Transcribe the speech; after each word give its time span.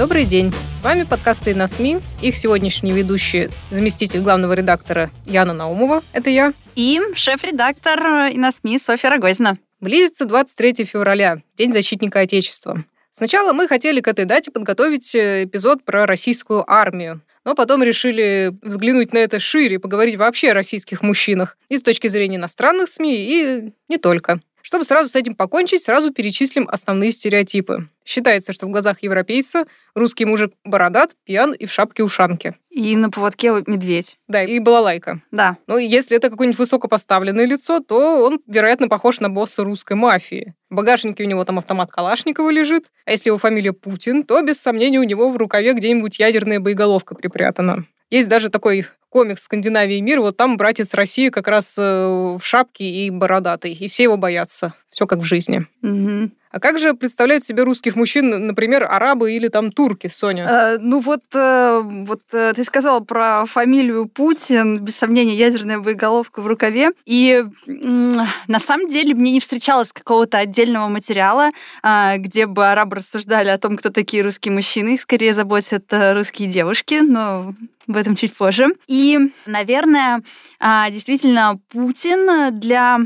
Добрый 0.00 0.24
день. 0.24 0.50
С 0.78 0.82
вами 0.82 1.02
подкасты 1.02 1.54
на 1.54 1.66
СМИ. 1.66 1.98
Их 2.22 2.34
сегодняшний 2.34 2.90
ведущий, 2.90 3.50
заместитель 3.70 4.22
главного 4.22 4.54
редактора 4.54 5.10
Яна 5.26 5.52
Наумова. 5.52 6.02
Это 6.14 6.30
я. 6.30 6.54
И 6.74 7.02
шеф-редактор 7.12 8.32
и 8.32 8.38
на 8.38 8.50
СМИ 8.50 8.78
Софья 8.78 9.10
Рогозина. 9.10 9.58
Близится 9.78 10.24
23 10.24 10.86
февраля, 10.86 11.42
День 11.58 11.70
защитника 11.70 12.20
Отечества. 12.20 12.82
Сначала 13.10 13.52
мы 13.52 13.68
хотели 13.68 14.00
к 14.00 14.08
этой 14.08 14.24
дате 14.24 14.50
подготовить 14.50 15.14
э, 15.14 15.44
эпизод 15.44 15.84
про 15.84 16.06
российскую 16.06 16.64
армию. 16.66 17.20
Но 17.44 17.54
потом 17.54 17.82
решили 17.82 18.54
взглянуть 18.62 19.12
на 19.12 19.18
это 19.18 19.38
шире, 19.38 19.78
поговорить 19.78 20.16
вообще 20.16 20.52
о 20.52 20.54
российских 20.54 21.02
мужчинах 21.02 21.58
и 21.68 21.76
с 21.76 21.82
точки 21.82 22.08
зрения 22.08 22.36
иностранных 22.36 22.88
СМИ, 22.88 23.16
и 23.16 23.72
не 23.88 23.98
только. 23.98 24.40
Чтобы 24.70 24.84
сразу 24.84 25.08
с 25.08 25.16
этим 25.16 25.34
покончить, 25.34 25.82
сразу 25.82 26.12
перечислим 26.12 26.68
основные 26.70 27.10
стереотипы. 27.10 27.88
Считается, 28.04 28.52
что 28.52 28.66
в 28.66 28.70
глазах 28.70 29.02
европейца 29.02 29.64
русский 29.96 30.24
мужик 30.24 30.52
бородат, 30.64 31.16
пьян 31.24 31.52
и 31.52 31.66
в 31.66 31.72
шапке-ушанке. 31.72 32.54
И 32.70 32.94
на 32.94 33.10
поводке 33.10 33.50
медведь. 33.66 34.16
Да, 34.28 34.44
и 34.44 34.60
балалайка. 34.60 35.22
Да. 35.32 35.56
Ну, 35.66 35.76
если 35.76 36.16
это 36.16 36.30
какое-нибудь 36.30 36.60
высокопоставленное 36.60 37.46
лицо, 37.46 37.80
то 37.80 38.24
он, 38.24 38.38
вероятно, 38.46 38.86
похож 38.86 39.18
на 39.18 39.28
босса 39.28 39.64
русской 39.64 39.94
мафии. 39.94 40.54
В 40.70 40.76
багажнике 40.76 41.24
у 41.24 41.26
него 41.26 41.44
там 41.44 41.58
автомат 41.58 41.90
Калашникова 41.90 42.48
лежит, 42.50 42.92
а 43.06 43.10
если 43.10 43.30
его 43.30 43.38
фамилия 43.38 43.72
Путин, 43.72 44.22
то, 44.22 44.40
без 44.40 44.60
сомнения, 44.60 45.00
у 45.00 45.02
него 45.02 45.32
в 45.32 45.36
рукаве 45.36 45.72
где-нибудь 45.72 46.20
ядерная 46.20 46.60
боеголовка 46.60 47.16
припрятана. 47.16 47.86
Есть 48.08 48.28
даже 48.28 48.50
такой 48.50 48.86
комикс 49.10 49.42
«Скандинавия 49.42 49.98
и 49.98 50.00
мир», 50.00 50.20
вот 50.20 50.36
там 50.36 50.56
братец 50.56 50.94
России 50.94 51.28
как 51.28 51.48
раз 51.48 51.76
э, 51.76 51.82
в 51.82 52.40
шапке 52.42 52.84
и 52.84 53.10
бородатый, 53.10 53.72
и 53.72 53.88
все 53.88 54.04
его 54.04 54.16
боятся. 54.16 54.72
Все 54.88 55.06
как 55.06 55.18
в 55.18 55.24
жизни. 55.24 55.66
Угу. 55.82 56.30
А 56.50 56.58
как 56.58 56.78
же 56.78 56.94
представляют 56.94 57.44
себе 57.44 57.62
русских 57.62 57.94
мужчин, 57.94 58.46
например, 58.46 58.84
арабы 58.84 59.32
или 59.32 59.46
там 59.46 59.70
турки, 59.70 60.10
Соня? 60.12 60.46
Э, 60.48 60.78
ну 60.80 60.98
вот, 60.98 61.22
э, 61.32 61.80
вот 61.84 62.22
э, 62.32 62.52
ты 62.54 62.64
сказала 62.64 62.98
про 63.00 63.44
фамилию 63.46 64.08
Путин, 64.08 64.78
без 64.78 64.96
сомнения, 64.96 65.36
ядерная 65.36 65.78
боеголовка 65.78 66.42
в 66.42 66.48
рукаве. 66.48 66.90
И 67.06 67.44
м, 67.68 68.14
на 68.48 68.58
самом 68.58 68.88
деле 68.88 69.14
мне 69.14 69.30
не 69.30 69.38
встречалось 69.38 69.92
какого-то 69.92 70.38
отдельного 70.38 70.88
материала, 70.88 71.50
э, 71.84 72.16
где 72.16 72.46
бы 72.46 72.66
арабы 72.66 72.96
рассуждали 72.96 73.48
о 73.48 73.58
том, 73.58 73.76
кто 73.76 73.90
такие 73.90 74.24
русские 74.24 74.52
мужчины. 74.52 74.94
Их 74.94 75.02
скорее 75.02 75.32
заботят 75.32 75.84
э, 75.92 76.14
русские 76.14 76.48
девушки, 76.48 76.94
но 77.00 77.54
об 77.86 77.96
этом 77.96 78.16
чуть 78.16 78.34
позже. 78.34 78.74
И, 78.88 79.18
наверное, 79.46 80.22
э, 80.58 80.90
действительно, 80.90 81.60
Путин 81.68 82.58
для, 82.58 82.98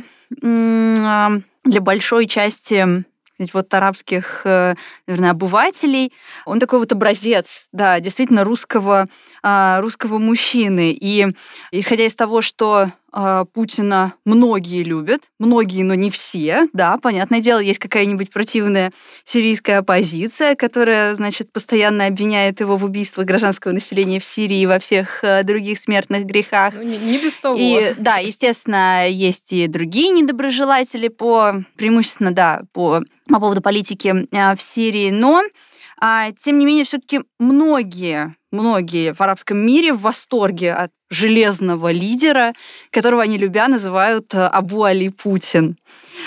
э, 0.42 1.40
для 1.64 1.80
большой 1.82 2.26
части 2.26 3.04
вот 3.52 3.72
арабских, 3.74 4.42
э, 4.44 4.74
наверное, 5.06 5.32
обывателей. 5.32 6.12
Он 6.46 6.60
такой 6.60 6.78
вот 6.78 6.92
образец, 6.92 7.66
да, 7.72 8.00
действительно 8.00 8.44
русского, 8.44 9.06
а, 9.42 9.80
русского 9.80 10.18
мужчины. 10.18 10.92
И 10.92 11.26
исходя 11.72 12.06
из 12.06 12.14
того, 12.14 12.42
что 12.42 12.90
Путина 13.52 14.14
многие 14.24 14.82
любят, 14.82 15.22
многие, 15.38 15.84
но 15.84 15.94
не 15.94 16.10
все, 16.10 16.68
да, 16.72 16.98
понятное 16.98 17.40
дело, 17.40 17.60
есть 17.60 17.78
какая-нибудь 17.78 18.30
противная 18.32 18.92
сирийская 19.24 19.78
оппозиция, 19.78 20.56
которая, 20.56 21.14
значит, 21.14 21.52
постоянно 21.52 22.06
обвиняет 22.06 22.60
его 22.60 22.76
в 22.76 22.84
убийствах 22.84 23.26
гражданского 23.26 23.72
населения 23.72 24.18
в 24.18 24.24
Сирии 24.24 24.60
и 24.60 24.66
во 24.66 24.78
всех 24.78 25.22
э, 25.22 25.44
других 25.44 25.78
смертных 25.78 26.24
грехах. 26.24 26.74
Ну, 26.74 26.82
не, 26.82 26.98
не 26.98 27.18
без 27.18 27.36
того. 27.36 27.56
И, 27.58 27.94
да, 27.98 28.16
естественно, 28.16 29.08
есть 29.08 29.52
и 29.52 29.68
другие 29.68 30.10
недоброжелатели 30.10 31.08
по, 31.08 31.64
преимущественно, 31.76 32.32
да, 32.32 32.62
по, 32.72 33.02
по 33.28 33.38
поводу 33.38 33.62
политики 33.62 34.26
э, 34.32 34.56
в 34.56 34.62
Сирии, 34.62 35.10
но 35.10 35.42
а, 36.00 36.32
тем 36.32 36.58
не 36.58 36.66
менее, 36.66 36.84
все-таки 36.84 37.22
многие, 37.38 38.36
многие 38.54 39.12
в 39.12 39.20
арабском 39.20 39.58
мире 39.58 39.92
в 39.92 40.00
восторге 40.00 40.72
от 40.72 40.90
железного 41.10 41.92
лидера, 41.92 42.54
которого 42.90 43.22
они 43.22 43.38
любя 43.38 43.68
называют 43.68 44.34
э, 44.34 44.46
Абу 44.46 44.84
Али 44.84 45.08
Путин. 45.08 45.76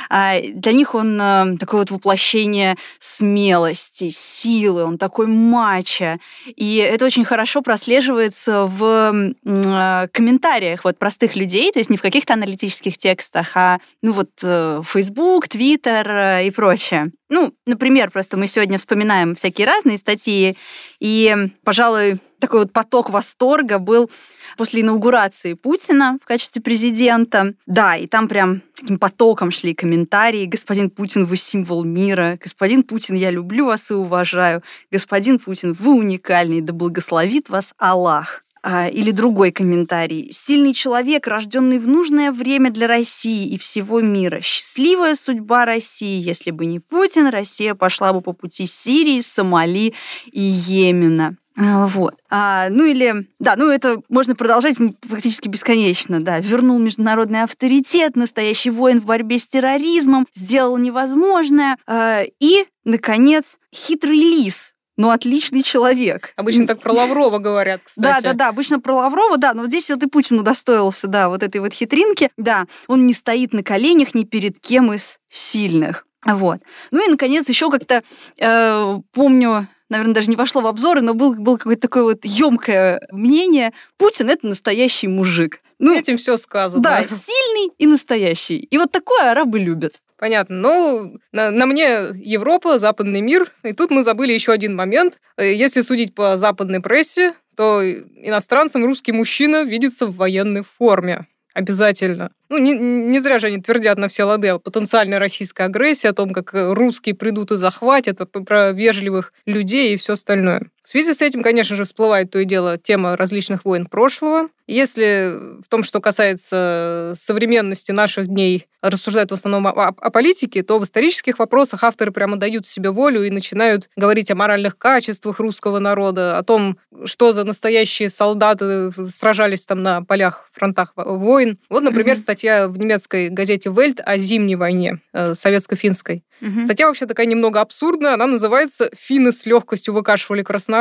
А, 0.10 0.40
для 0.42 0.74
них 0.74 0.96
он 0.96 1.20
э, 1.20 1.58
такое 1.60 1.82
вот 1.82 1.92
воплощение 1.92 2.78
смелости, 3.00 4.10
силы, 4.10 4.84
он 4.84 4.98
такой 4.98 5.28
мачо. 5.28 6.20
И 6.46 6.78
это 6.78 7.06
очень 7.06 7.26
хорошо 7.26 7.62
прослеживается 7.62 8.66
в 8.66 9.34
э, 9.44 10.08
комментариях 10.12 10.84
вот 10.84 10.98
простых 10.98 11.36
людей, 11.36 11.72
то 11.72 11.80
есть 11.80 11.90
не 11.90 11.98
в 11.98 12.02
каких-то 12.02 12.34
аналитических 12.34 12.98
текстах, 12.98 13.52
а 13.56 13.80
ну 14.02 14.14
вот 14.14 14.30
Facebook, 14.40 15.48
Twitter 15.48 16.46
и 16.46 16.52
прочее. 16.52 17.12
Ну, 17.30 17.54
например, 17.66 18.10
просто 18.10 18.38
мы 18.38 18.48
сегодня 18.48 18.78
вспоминаем 18.78 19.36
всякие 19.36 19.68
разные 19.68 19.98
статьи, 19.98 20.56
и, 21.00 21.36
пожалуй, 21.66 22.17
такой 22.40 22.62
вот 22.62 22.74
поток 22.74 23.10
восторга 23.10 23.80
был 23.80 24.10
после 24.58 24.82
инаугурации 24.82 25.54
Путина 25.54 26.18
в 26.22 26.26
качестве 26.26 26.62
президента. 26.62 27.54
Да, 27.66 27.96
и 27.96 28.08
там 28.08 28.28
прям 28.28 28.62
таким 28.76 28.98
потоком 29.00 29.52
шли 29.52 29.74
комментарии. 29.74 30.46
Господин 30.46 30.90
Путин, 30.90 31.26
вы 31.26 31.38
символ 31.38 31.84
мира. 31.84 32.38
Господин 32.42 32.84
Путин, 32.84 33.16
я 33.16 33.32
люблю 33.32 33.66
вас 33.66 33.92
и 33.92 33.94
уважаю. 33.94 34.64
Господин 34.92 35.40
Путин, 35.40 35.74
вы 35.74 35.94
уникальный. 35.94 36.62
Да 36.62 36.74
благословит 36.74 37.50
вас 37.50 37.74
Аллах. 37.78 38.44
А, 38.64 38.90
или 38.90 39.12
другой 39.12 39.52
комментарий. 39.52 40.30
Сильный 40.32 40.74
человек, 40.74 41.28
рожденный 41.28 41.80
в 41.80 41.88
нужное 41.88 42.34
время 42.34 42.70
для 42.70 42.88
России 42.88 43.48
и 43.48 43.58
всего 43.58 44.02
мира. 44.02 44.42
Счастливая 44.42 45.16
судьба 45.16 45.66
России. 45.66 46.20
Если 46.20 46.52
бы 46.52 46.66
не 46.66 46.80
Путин, 46.80 47.28
Россия 47.28 47.76
пошла 47.76 48.12
бы 48.12 48.22
по 48.22 48.34
пути 48.34 48.66
Сирии, 48.66 49.22
Сомали 49.22 49.94
и 50.32 50.42
Йемена. 50.42 51.38
А, 51.60 51.88
вот. 51.88 52.16
А, 52.30 52.70
ну 52.70 52.86
или, 52.86 53.28
да, 53.40 53.56
ну 53.56 53.70
это 53.70 54.02
можно 54.10 54.36
продолжать 54.36 54.76
фактически 55.02 55.48
бесконечно, 55.48 56.24
да. 56.24 56.40
Вернул 56.40 56.78
международный 56.78 57.44
авторитет, 57.44 58.16
настоящий 58.16 58.70
воин 58.70 59.00
в 59.02 59.06
борьбе 59.06 59.40
с 59.40 59.48
терроризмом, 59.48 60.28
сделал 60.36 60.78
невозможное. 60.78 61.78
А, 61.88 62.24
и, 62.40 62.66
наконец, 62.86 63.58
хитрый 63.74 64.20
лис, 64.20 64.74
но 64.98 65.10
отличный 65.10 65.64
человек. 65.64 66.34
Обычно 66.36 66.68
так 66.68 66.80
про 66.80 66.92
Лаврова 66.92 67.40
говорят, 67.40 67.82
кстати. 67.84 68.22
Да, 68.22 68.22
да, 68.22 68.34
да, 68.34 68.48
обычно 68.50 68.80
про 68.80 68.96
Лаврова, 68.96 69.38
да, 69.38 69.54
но 69.54 69.62
вот 69.62 69.70
здесь 69.70 69.90
вот 69.90 70.04
и 70.04 70.08
Путин 70.08 70.40
удостоился, 70.40 71.08
да, 71.08 71.30
вот 71.30 71.42
этой 71.42 71.60
вот 71.60 71.74
хитринки. 71.74 72.30
Да, 72.38 72.66
он 72.88 73.08
не 73.08 73.14
стоит 73.14 73.54
на 73.54 73.64
коленях 73.64 74.14
ни 74.14 74.26
перед 74.26 74.60
кем 74.60 74.94
из 74.94 75.20
сильных. 75.30 76.06
Вот. 76.26 76.60
Ну 76.92 77.08
и, 77.08 77.12
наконец, 77.12 77.48
еще 77.48 77.70
как-то 77.72 78.04
э, 78.38 79.00
помню 79.14 79.68
наверное, 79.90 80.14
даже 80.14 80.30
не 80.30 80.36
вошло 80.36 80.62
в 80.62 80.68
обзоры, 80.68 81.02
но 81.02 81.14
был, 81.14 81.36
был 81.36 81.58
какое-то 81.58 81.82
такое 81.82 82.04
вот 82.04 82.26
емкое 82.26 83.08
мнение. 83.12 83.74
Путин 83.98 84.30
это 84.30 84.48
настоящий 84.48 85.08
мужик. 85.08 85.62
Ну, 85.80 85.96
этим 85.96 86.18
все 86.18 86.38
сказано. 86.38 86.82
Да, 86.82 87.04
сильный 87.08 87.74
и 87.78 87.88
настоящий. 87.88 88.58
И 88.58 88.78
вот 88.78 88.92
такое 88.92 89.32
арабы 89.32 89.60
любят. 89.60 90.00
Понятно. 90.18 90.56
Ну, 90.56 91.20
на, 91.32 91.52
на 91.52 91.66
мне 91.68 92.10
Европа, 92.16 92.80
западный 92.80 93.22
мир. 93.22 93.52
И 93.64 93.74
тут 93.74 93.92
мы 93.92 94.02
забыли 94.02 94.34
еще 94.34 94.52
один 94.52 94.76
момент. 94.76 95.20
Э, 95.38 95.54
если 95.54 95.82
судить 95.82 96.16
по 96.16 96.38
западной 96.38 96.80
прессе, 96.80 97.34
то 97.56 97.88
иностранцам 97.88 98.84
русский 98.86 99.12
мужчина 99.12 99.64
видится 99.64 100.08
в 100.08 100.16
военной 100.16 100.64
форме. 100.78 101.28
Обязательно. 101.58 102.30
Ну, 102.50 102.60
не, 102.60 102.74
не 102.74 103.20
зря 103.20 103.40
же 103.40 103.48
они 103.48 103.60
твердят 103.60 103.98
на 103.98 104.08
все 104.10 104.26
лады 104.26 104.50
о 104.50 104.60
потенциальной 104.60 105.18
российской 105.18 105.64
агрессии, 105.64 106.06
о 106.06 106.14
том, 106.14 106.32
как 106.32 106.52
русские 106.54 107.16
придут 107.16 107.52
и 107.52 107.56
захватят, 107.58 108.20
про 108.46 108.72
вежливых 108.74 109.34
людей 109.48 109.96
и 109.96 109.98
все 109.98 110.14
остальное. 110.14 110.70
В 110.88 110.90
связи 110.90 111.14
с 111.14 111.22
этим, 111.22 111.44
конечно 111.44 111.76
же, 111.76 111.84
всплывает 111.84 112.32
то 112.32 112.40
и 112.40 112.46
дело 112.46 112.78
тема 112.78 113.18
различных 113.18 113.66
войн 113.66 113.88
прошлого. 113.88 114.48
Если 114.68 115.34
в 115.62 115.68
том, 115.68 115.84
что 115.84 116.00
касается 116.00 117.12
современности 117.14 117.92
наших 117.92 118.28
дней, 118.28 118.68
рассуждают 118.82 119.32
в 119.32 119.34
основном 119.34 119.68
о, 119.68 119.72
о 119.72 120.10
политике, 120.12 120.62
то 120.64 120.80
в 120.80 120.84
исторических 120.84 121.40
вопросах 121.40 121.84
авторы 121.84 122.12
прямо 122.12 122.38
дают 122.38 122.68
себе 122.68 122.92
волю 122.92 123.24
и 123.24 123.30
начинают 123.30 123.90
говорить 123.96 124.30
о 124.30 124.36
моральных 124.36 124.78
качествах 124.78 125.40
русского 125.40 125.80
народа, 125.80 126.38
о 126.38 126.44
том, 126.44 126.78
что 127.06 127.32
за 127.32 127.44
настоящие 127.44 128.10
солдаты 128.10 128.92
сражались 129.10 129.66
там 129.66 129.84
на 129.84 130.04
полях, 130.04 130.50
фронтах 130.54 130.94
войн. 130.96 131.58
Вот, 131.70 131.84
например, 131.84 132.16
mm-hmm. 132.16 132.20
статья 132.20 132.68
в 132.68 132.78
немецкой 132.78 133.30
газете 133.30 133.72
«Вельт» 133.72 134.00
о 134.04 134.18
зимней 134.18 134.56
войне, 134.56 135.00
э, 135.14 135.34
советско-финской. 135.34 136.24
Mm-hmm. 136.42 136.62
Статья 136.62 136.88
вообще 136.88 137.08
такая 137.08 137.26
немного 137.26 137.62
абсурдная, 137.62 138.14
она 138.14 138.28
называется 138.28 138.92
«Финны 138.96 139.32
с 139.32 139.46
легкостью 139.46 139.94
выкашивали 139.94 140.44
красноармейцев». 140.44 140.77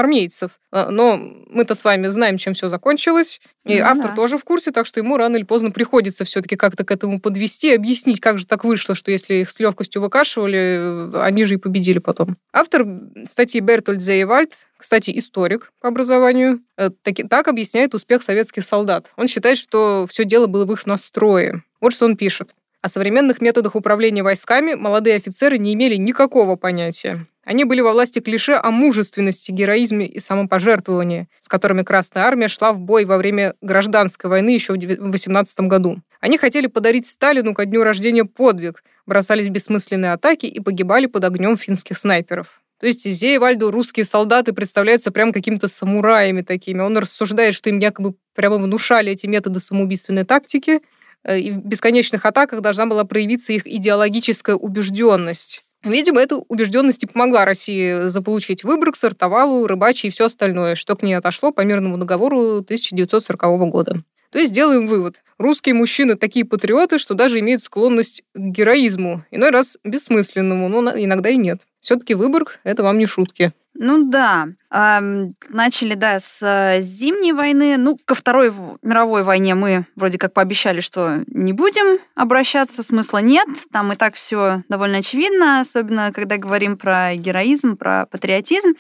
Э, 0.73 0.89
но 0.91 1.19
мы-то 1.19 1.75
с 1.75 1.85
вами 1.85 2.09
знаем, 2.09 2.39
чем 2.39 2.55
все 2.55 2.69
закончилось, 2.69 3.41
и 3.65 3.81
ну, 3.81 3.85
автор 3.85 4.11
да. 4.11 4.17
тоже 4.17 4.39
в 4.39 4.45
курсе, 4.45 4.71
так 4.71 4.87
что 4.87 5.01
ему 5.01 5.17
рано 5.17 5.37
или 5.37 5.45
поздно 5.45 5.71
приходится 5.71 6.25
все-таки 6.25 6.57
как-то 6.57 6.85
к 6.85 6.91
этому 6.91 7.21
подвести, 7.21 7.75
объяснить, 7.75 8.21
как 8.21 8.39
же 8.39 8.47
так 8.47 8.65
вышло, 8.65 8.95
что 8.95 9.11
если 9.11 9.35
их 9.35 9.51
с 9.51 9.59
легкостью 9.59 10.03
выкашивали, 10.03 11.17
они 11.19 11.45
же 11.45 11.55
и 11.55 11.59
победили 11.59 11.99
потом. 11.99 12.37
Автор 12.53 12.87
статьи 13.27 13.61
Бертольд 13.61 14.01
Зейвальд, 14.01 14.53
кстати, 14.77 15.17
историк 15.17 15.73
по 15.81 15.89
образованию, 15.89 16.61
э, 16.77 16.91
так, 17.03 17.17
так 17.29 17.49
объясняет 17.49 17.95
успех 17.95 18.23
советских 18.23 18.65
солдат. 18.65 19.11
Он 19.17 19.29
считает, 19.29 19.59
что 19.59 20.07
все 20.09 20.25
дело 20.25 20.47
было 20.47 20.65
в 20.65 20.73
их 20.73 20.87
настрое. 20.87 21.65
Вот 21.81 21.93
что 21.93 22.05
он 22.05 22.17
пишет. 22.17 22.55
О 22.83 22.89
современных 22.89 23.41
методах 23.41 23.75
управления 23.75 24.23
войсками 24.23 24.75
молодые 24.75 25.17
офицеры 25.17 25.59
не 25.59 25.75
имели 25.75 25.97
никакого 25.97 26.57
понятия. 26.57 27.27
Они 27.47 27.63
были 27.65 27.81
во 27.81 27.93
власти 27.93 28.19
клише 28.19 28.55
о 28.61 28.73
мужественности, 28.73 29.53
героизме 29.53 30.05
и 30.05 30.19
самопожертвовании, 30.19 31.29
с 31.39 31.49
которыми 31.49 31.83
Красная 31.83 32.25
Армия 32.25 32.49
шла 32.49 32.73
в 32.73 32.81
бой 32.81 33.05
во 33.05 33.17
время 33.17 33.55
гражданской 33.61 34.29
войны 34.29 34.51
еще 34.51 34.73
в 34.73 35.11
18 35.13 35.61
году. 35.61 36.03
Они 36.21 36.39
хотели 36.39 36.67
подарить 36.67 37.07
Сталину 37.07 37.55
ко 37.55 37.65
дню 37.65 37.85
рождения 37.85 38.25
подвиг, 38.25 38.83
бросались 39.07 39.47
в 39.47 39.51
бессмысленные 39.51 40.13
атаки 40.13 40.47
и 40.47 40.59
погибали 40.59 41.07
под 41.07 41.23
огнем 41.23 41.57
финских 41.57 41.99
снайперов. 41.99 42.63
То 42.81 42.87
есть 42.87 43.09
Зея 43.09 43.41
русские 43.71 44.05
солдаты 44.05 44.53
представляются 44.53 45.13
прям 45.13 45.33
какими-то 45.33 45.69
самураями 45.69 46.43
такими. 46.43 46.81
Он 46.81 46.99
рассуждает, 46.99 47.55
что 47.55 47.71
им 47.71 47.79
якобы 47.79 48.15
прямо 48.35 48.57
внушали 48.57 49.13
эти 49.13 49.27
методы 49.27 49.61
самоубийственной 49.61 50.25
тактики, 50.25 50.81
э, 51.23 51.39
и 51.39 51.53
в 51.53 51.65
бесконечных 51.65 52.27
атаках 52.27 52.61
должна 52.61 52.87
была 52.87 53.05
проявиться 53.05 53.53
их 53.53 53.69
идеологическая 53.69 54.57
убежденность. 54.57 55.66
Видимо, 55.83 56.21
эта 56.21 56.37
убежденность 56.37 57.05
и 57.05 57.07
помогла 57.07 57.45
России 57.45 58.09
заполучить 58.09 58.65
Выборг, 58.65 58.97
Сартовалу, 58.97 59.67
Рыбачи 59.67 60.07
и 60.07 60.11
все 60.11 60.27
остальное, 60.27 60.75
что 60.75 60.97
к 60.97 61.03
ней 61.03 61.15
отошло 61.15 61.53
по 61.53 61.61
мирному 61.61 61.97
договору 61.97 62.59
1940 62.59 63.71
года. 63.71 64.03
То 64.37 64.41
есть 64.41 64.53
делаем 64.53 64.87
вывод. 64.87 65.23
Русские 65.39 65.75
мужчины 65.75 66.15
такие 66.15 66.45
патриоты, 66.45 66.99
что 66.99 67.15
даже 67.15 67.39
имеют 67.39 67.63
склонность 67.63 68.23
к 68.35 68.39
героизму. 68.39 69.25
Иной 69.31 69.49
раз 69.49 69.79
бессмысленному, 69.83 70.69
но 70.69 70.91
иногда 70.91 71.31
и 71.31 71.39
нет. 71.39 71.63
Все-таки 71.81 72.13
Выборг— 72.13 72.59
это 72.63 72.83
вам 72.83 72.99
не 72.99 73.07
шутки. 73.07 73.55
Ну 73.73 74.11
да. 74.11 74.49
Начали, 74.71 75.95
да, 75.95 76.21
с 76.21 76.43
э, 76.43 76.83
зимней 76.83 77.33
войны. 77.33 77.79
Ну, 77.79 77.99
ко 78.05 78.15
Второй 78.15 78.53
мировой 78.83 79.23
войне 79.23 79.55
мы 79.55 79.87
вроде 79.97 80.19
как 80.19 80.35
пообещали, 80.35 80.81
что 80.81 81.25
не 81.29 81.55
будем 81.55 81.99
обращаться, 82.15 82.83
смысла 82.83 83.23
нет. 83.23 83.49
Там 83.73 83.91
и 83.95 83.97
так 83.97 84.17
все 84.17 84.65
довольно 84.69 84.99
очевидно, 84.99 85.61
особенно 85.61 86.13
когда 86.13 86.37
говорим 86.37 86.77
про 86.77 87.15
героизм, 87.15 87.79
про 87.79 88.05
патриотизм. 88.05 88.75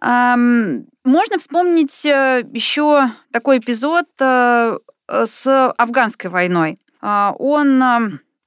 Можно 0.00 1.38
вспомнить 1.40 2.06
э, 2.06 2.44
еще 2.52 3.10
такой 3.32 3.58
эпизод 3.58 4.06
э, 4.20 4.78
с 5.24 5.70
афганской 5.76 6.30
войной. 6.30 6.78
А, 7.00 7.34
он 7.38 7.78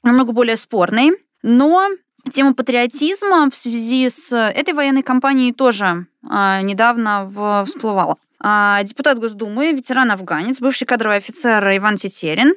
намного 0.04 0.32
более 0.32 0.58
спорный, 0.58 1.12
но 1.42 1.90
Тема 2.32 2.54
патриотизма 2.54 3.50
в 3.50 3.56
связи 3.56 4.10
с 4.10 4.34
этой 4.34 4.74
военной 4.74 5.04
кампанией 5.04 5.52
тоже 5.52 6.08
а, 6.26 6.62
недавно 6.62 7.30
всплывала. 7.66 8.16
А, 8.40 8.82
депутат 8.84 9.20
Госдумы, 9.20 9.74
ветеран-афганец, 9.74 10.62
бывший 10.62 10.86
кадровый 10.86 11.18
офицер 11.18 11.62
Иван 11.76 11.98
Тетерин, 11.98 12.54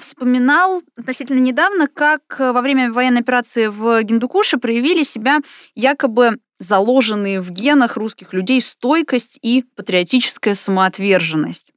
вспоминал 0.00 0.82
относительно 0.96 1.38
недавно, 1.38 1.86
как 1.86 2.22
во 2.38 2.60
время 2.62 2.92
военной 2.92 3.20
операции 3.20 3.66
в 3.66 4.02
Гиндукуше 4.02 4.58
проявили 4.58 5.02
себя 5.02 5.40
якобы 5.74 6.38
заложенные 6.58 7.40
в 7.40 7.50
генах 7.50 7.96
русских 7.96 8.32
людей 8.32 8.60
стойкость 8.60 9.38
и 9.42 9.64
патриотическая 9.76 10.54
самоотверженность. 10.54 11.72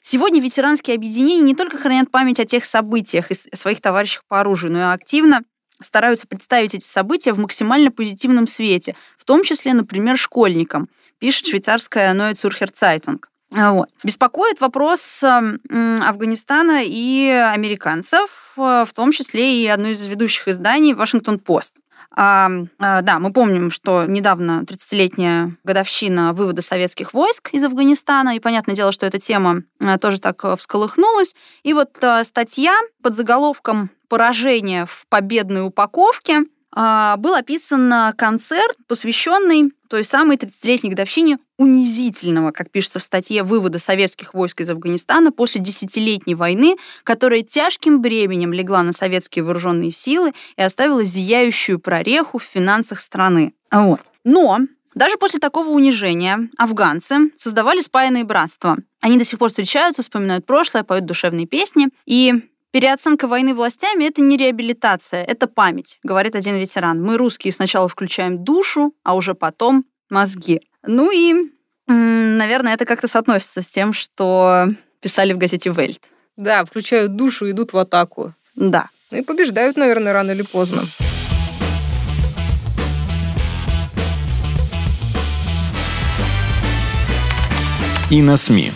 Сегодня 0.00 0.40
ветеранские 0.40 0.96
объединения 0.96 1.42
не 1.42 1.54
только 1.54 1.78
хранят 1.78 2.10
память 2.10 2.40
о 2.40 2.44
тех 2.44 2.64
событиях 2.64 3.30
и 3.30 3.34
своих 3.34 3.80
товарищах 3.80 4.24
по 4.26 4.40
оружию, 4.40 4.72
но 4.72 4.78
и 4.78 4.94
активно 4.94 5.42
стараются 5.80 6.26
представить 6.26 6.74
эти 6.74 6.84
события 6.84 7.32
в 7.32 7.38
максимально 7.38 7.92
позитивном 7.92 8.48
свете, 8.48 8.96
в 9.16 9.24
том 9.24 9.44
числе, 9.44 9.74
например, 9.74 10.18
школьникам, 10.18 10.88
пишет 11.18 11.46
швейцарская 11.46 12.14
Neue 12.14 12.32
Zürcher 12.32 12.72
Zeitung. 12.72 13.20
Вот. 13.50 13.88
Беспокоит 14.04 14.60
вопрос 14.60 15.22
эм, 15.22 15.60
Афганистана 16.02 16.82
и 16.84 17.28
американцев, 17.28 18.52
э, 18.58 18.84
в 18.86 18.92
том 18.94 19.10
числе 19.10 19.62
и 19.62 19.66
одно 19.66 19.88
из 19.88 20.06
ведущих 20.06 20.48
изданий 20.48 20.92
«Вашингтон-Пост». 20.92 21.74
А, 22.10 22.50
а, 22.78 23.02
да, 23.02 23.18
мы 23.18 23.32
помним, 23.32 23.70
что 23.70 24.04
недавно 24.06 24.64
30-летняя 24.66 25.56
годовщина 25.62 26.32
вывода 26.32 26.62
советских 26.62 27.14
войск 27.14 27.50
из 27.52 27.62
Афганистана, 27.64 28.34
и 28.34 28.40
понятное 28.40 28.74
дело, 28.74 28.92
что 28.92 29.06
эта 29.06 29.18
тема 29.18 29.62
а, 29.80 29.98
тоже 29.98 30.20
так 30.20 30.42
э, 30.44 30.56
всколыхнулась. 30.56 31.34
И 31.62 31.74
вот 31.74 31.96
а, 32.02 32.24
статья 32.24 32.74
под 33.02 33.14
заголовком 33.14 33.90
«Поражение 34.08 34.86
в 34.86 35.06
победной 35.08 35.66
упаковке» 35.66 36.38
а, 36.38 36.44
был 36.74 37.34
описан 37.34 38.12
концерт, 38.16 38.76
посвященный 38.86 39.72
той 39.88 40.04
самой 40.04 40.36
30-летней 40.36 40.90
годовщине 40.90 41.38
унизительного, 41.56 42.52
как 42.52 42.70
пишется 42.70 42.98
в 42.98 43.04
статье, 43.04 43.42
вывода 43.42 43.78
советских 43.78 44.34
войск 44.34 44.60
из 44.60 44.70
Афганистана 44.70 45.32
после 45.32 45.60
десятилетней 45.60 46.34
войны, 46.34 46.76
которая 47.04 47.42
тяжким 47.42 48.00
бременем 48.00 48.52
легла 48.52 48.82
на 48.82 48.92
советские 48.92 49.44
вооруженные 49.44 49.90
силы 49.90 50.34
и 50.56 50.62
оставила 50.62 51.02
зияющую 51.04 51.78
прореху 51.78 52.38
в 52.38 52.44
финансах 52.44 53.00
страны. 53.00 53.54
Вот. 53.72 54.00
Но 54.24 54.58
даже 54.94 55.16
после 55.16 55.40
такого 55.40 55.68
унижения 55.70 56.50
афганцы 56.58 57.30
создавали 57.36 57.80
спаянные 57.80 58.24
братства. 58.24 58.76
Они 59.00 59.16
до 59.16 59.24
сих 59.24 59.38
пор 59.38 59.48
встречаются, 59.48 60.02
вспоминают 60.02 60.44
прошлое, 60.44 60.84
поют 60.84 61.06
душевные 61.06 61.46
песни. 61.46 61.88
И 62.04 62.34
Переоценка 62.70 63.26
войны 63.26 63.54
властями– 63.54 64.04
это 64.08 64.20
не 64.20 64.36
реабилитация, 64.36 65.24
это 65.24 65.46
память, 65.46 65.98
говорит 66.02 66.36
один 66.36 66.56
ветеран. 66.56 67.02
Мы, 67.02 67.16
русские, 67.16 67.50
сначала 67.50 67.88
включаем 67.88 68.44
душу, 68.44 68.92
а 69.02 69.16
уже 69.16 69.34
потом 69.34 69.86
мозги. 70.10 70.60
Ну 70.82 71.10
и, 71.10 71.50
наверное, 71.86 72.74
это 72.74 72.84
как-то 72.84 73.08
соотносится 73.08 73.62
с 73.62 73.68
тем, 73.68 73.94
что 73.94 74.66
писали 75.00 75.32
в 75.32 75.38
газете 75.38 75.70
«Вельт». 75.70 76.02
Да, 76.36 76.66
включают 76.66 77.16
душу, 77.16 77.50
идут 77.50 77.72
в 77.72 77.78
атаку. 77.78 78.34
Да. 78.54 78.90
Ну 79.10 79.16
и 79.16 79.22
побеждают, 79.22 79.78
наверное, 79.78 80.12
рано 80.12 80.32
или 80.32 80.42
поздно. 80.42 80.82
И 88.10 88.20
на 88.20 88.36
СМИ. 88.36 88.72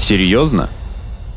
Серьезно? 0.00 0.68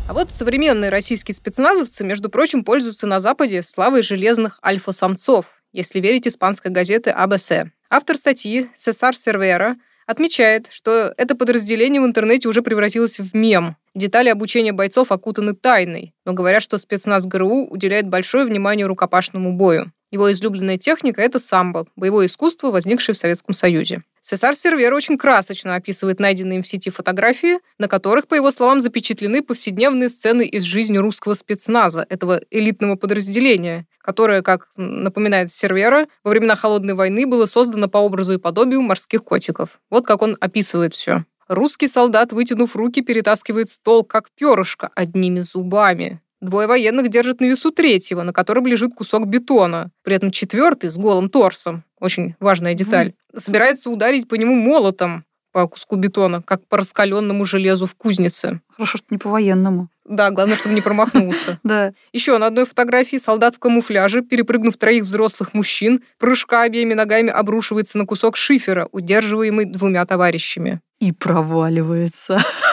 А 0.09 0.13
вот 0.13 0.31
современные 0.31 0.89
российские 0.89 1.35
спецназовцы, 1.35 2.03
между 2.03 2.31
прочим, 2.31 2.63
пользуются 2.63 3.05
на 3.05 3.19
Западе 3.19 3.61
славой 3.61 4.01
железных 4.01 4.59
альфа-самцов, 4.65 5.45
если 5.71 5.99
верить 5.99 6.27
испанской 6.27 6.71
газеты 6.71 7.11
АБС. 7.11 7.51
Автор 7.91 8.17
статьи 8.17 8.69
Сесар 8.75 9.15
Сервера 9.15 9.77
отмечает, 10.07 10.67
что 10.71 11.13
это 11.15 11.35
подразделение 11.35 12.01
в 12.01 12.05
интернете 12.05 12.49
уже 12.49 12.63
превратилось 12.63 13.19
в 13.19 13.35
мем. 13.35 13.75
Детали 13.93 14.29
обучения 14.29 14.71
бойцов 14.71 15.11
окутаны 15.11 15.53
тайной, 15.53 16.15
но 16.25 16.33
говорят, 16.33 16.63
что 16.63 16.79
спецназ 16.79 17.27
ГРУ 17.27 17.67
уделяет 17.69 18.07
большое 18.07 18.45
внимание 18.45 18.87
рукопашному 18.87 19.53
бою. 19.53 19.91
Его 20.09 20.31
излюбленная 20.31 20.79
техника— 20.79 21.21
это 21.21 21.37
самбо, 21.37 21.85
боевое 21.95 22.25
искусство, 22.25 22.71
возникшее 22.71 23.13
в 23.13 23.17
Советском 23.19 23.53
Союзе. 23.53 24.01
Сесар 24.21 24.55
Сервер 24.55 24.93
очень 24.93 25.17
красочно 25.17 25.75
описывает 25.75 26.19
найденные 26.19 26.57
им 26.57 26.63
в 26.63 26.67
сети 26.67 26.89
фотографии, 26.89 27.59
на 27.77 27.87
которых, 27.87 28.27
по 28.27 28.35
его 28.35 28.51
словам, 28.51 28.81
запечатлены 28.81 29.41
повседневные 29.41 30.09
сцены 30.09 30.45
из 30.45 30.63
жизни 30.63 30.97
русского 30.97 31.33
спецназа, 31.33 32.05
этого 32.09 32.41
элитного 32.51 32.95
подразделения, 32.95 33.87
которое, 33.99 34.41
как 34.41 34.69
напоминает 34.75 35.51
Сервера, 35.51 36.07
во 36.23 36.31
времена 36.31 36.55
Холодной 36.55 36.93
войны 36.93 37.25
было 37.25 37.45
создано 37.45 37.87
по 37.87 37.97
образу 37.97 38.33
и 38.33 38.37
подобию 38.37 38.81
морских 38.81 39.23
котиков. 39.23 39.79
Вот 39.89 40.05
как 40.05 40.21
он 40.21 40.37
описывает 40.39 40.93
все. 40.93 41.25
Русский 41.47 41.87
солдат, 41.87 42.31
вытянув 42.31 42.75
руки, 42.75 43.01
перетаскивает 43.01 43.71
стол, 43.71 44.03
как 44.03 44.29
перышко, 44.31 44.91
одними 44.93 45.41
зубами. 45.41 46.21
Двое 46.41 46.67
военных 46.67 47.09
держат 47.09 47.41
на 47.41 47.45
весу 47.45 47.71
третьего, 47.71 48.23
на 48.23 48.31
котором 48.31 48.65
лежит 48.65 48.93
кусок 48.93 49.27
бетона. 49.27 49.91
При 50.03 50.15
этом 50.15 50.31
четвертый 50.31 50.89
с 50.89 50.97
голым 50.97 51.27
торсом, 51.29 51.83
очень 51.99 52.35
важная 52.39 52.73
деталь, 52.73 53.13
собирается 53.35 53.89
ударить 53.89 54.27
по 54.27 54.35
нему 54.35 54.55
молотом. 54.55 55.25
по 55.51 55.67
куску 55.67 55.95
бетона, 55.95 56.43
как 56.43 56.65
по 56.67 56.77
раскаленному 56.77 57.43
железу 57.43 57.87
в 57.87 57.95
кузнице. 57.95 58.61
Хорошо, 58.69 58.99
что 58.99 59.07
не 59.09 59.17
по-военному. 59.17 59.89
Да, 60.05 60.29
главное, 60.29 60.55
чтобы 60.55 60.75
не 60.75 60.81
промахнулся. 60.81 61.59
Да. 61.63 61.91
Еще 62.13 62.37
на 62.37 62.45
одной 62.45 62.65
фотографии 62.65 63.17
солдат 63.17 63.55
в 63.55 63.59
камуфляже, 63.59 64.21
перепрыгнув 64.21 64.77
троих 64.77 65.03
взрослых 65.03 65.53
мужчин, 65.53 66.03
прыжка 66.19 66.61
обеими 66.61 66.93
ногами 66.93 67.29
обрушивается 67.29 67.97
на 67.97 68.05
кусок 68.05 68.37
шифера, 68.37 68.87
удерживаемый 68.91 69.65
двумя 69.65 70.05
товарищами. 70.05 70.81
И 70.99 71.11
проваливается. 71.11 72.39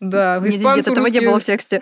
Да, 0.00 0.38
Нет, 0.42 0.56
нет, 0.56 0.88
этого 0.88 1.06
не 1.06 1.20
было 1.20 1.38
в 1.38 1.44
тексте. 1.44 1.80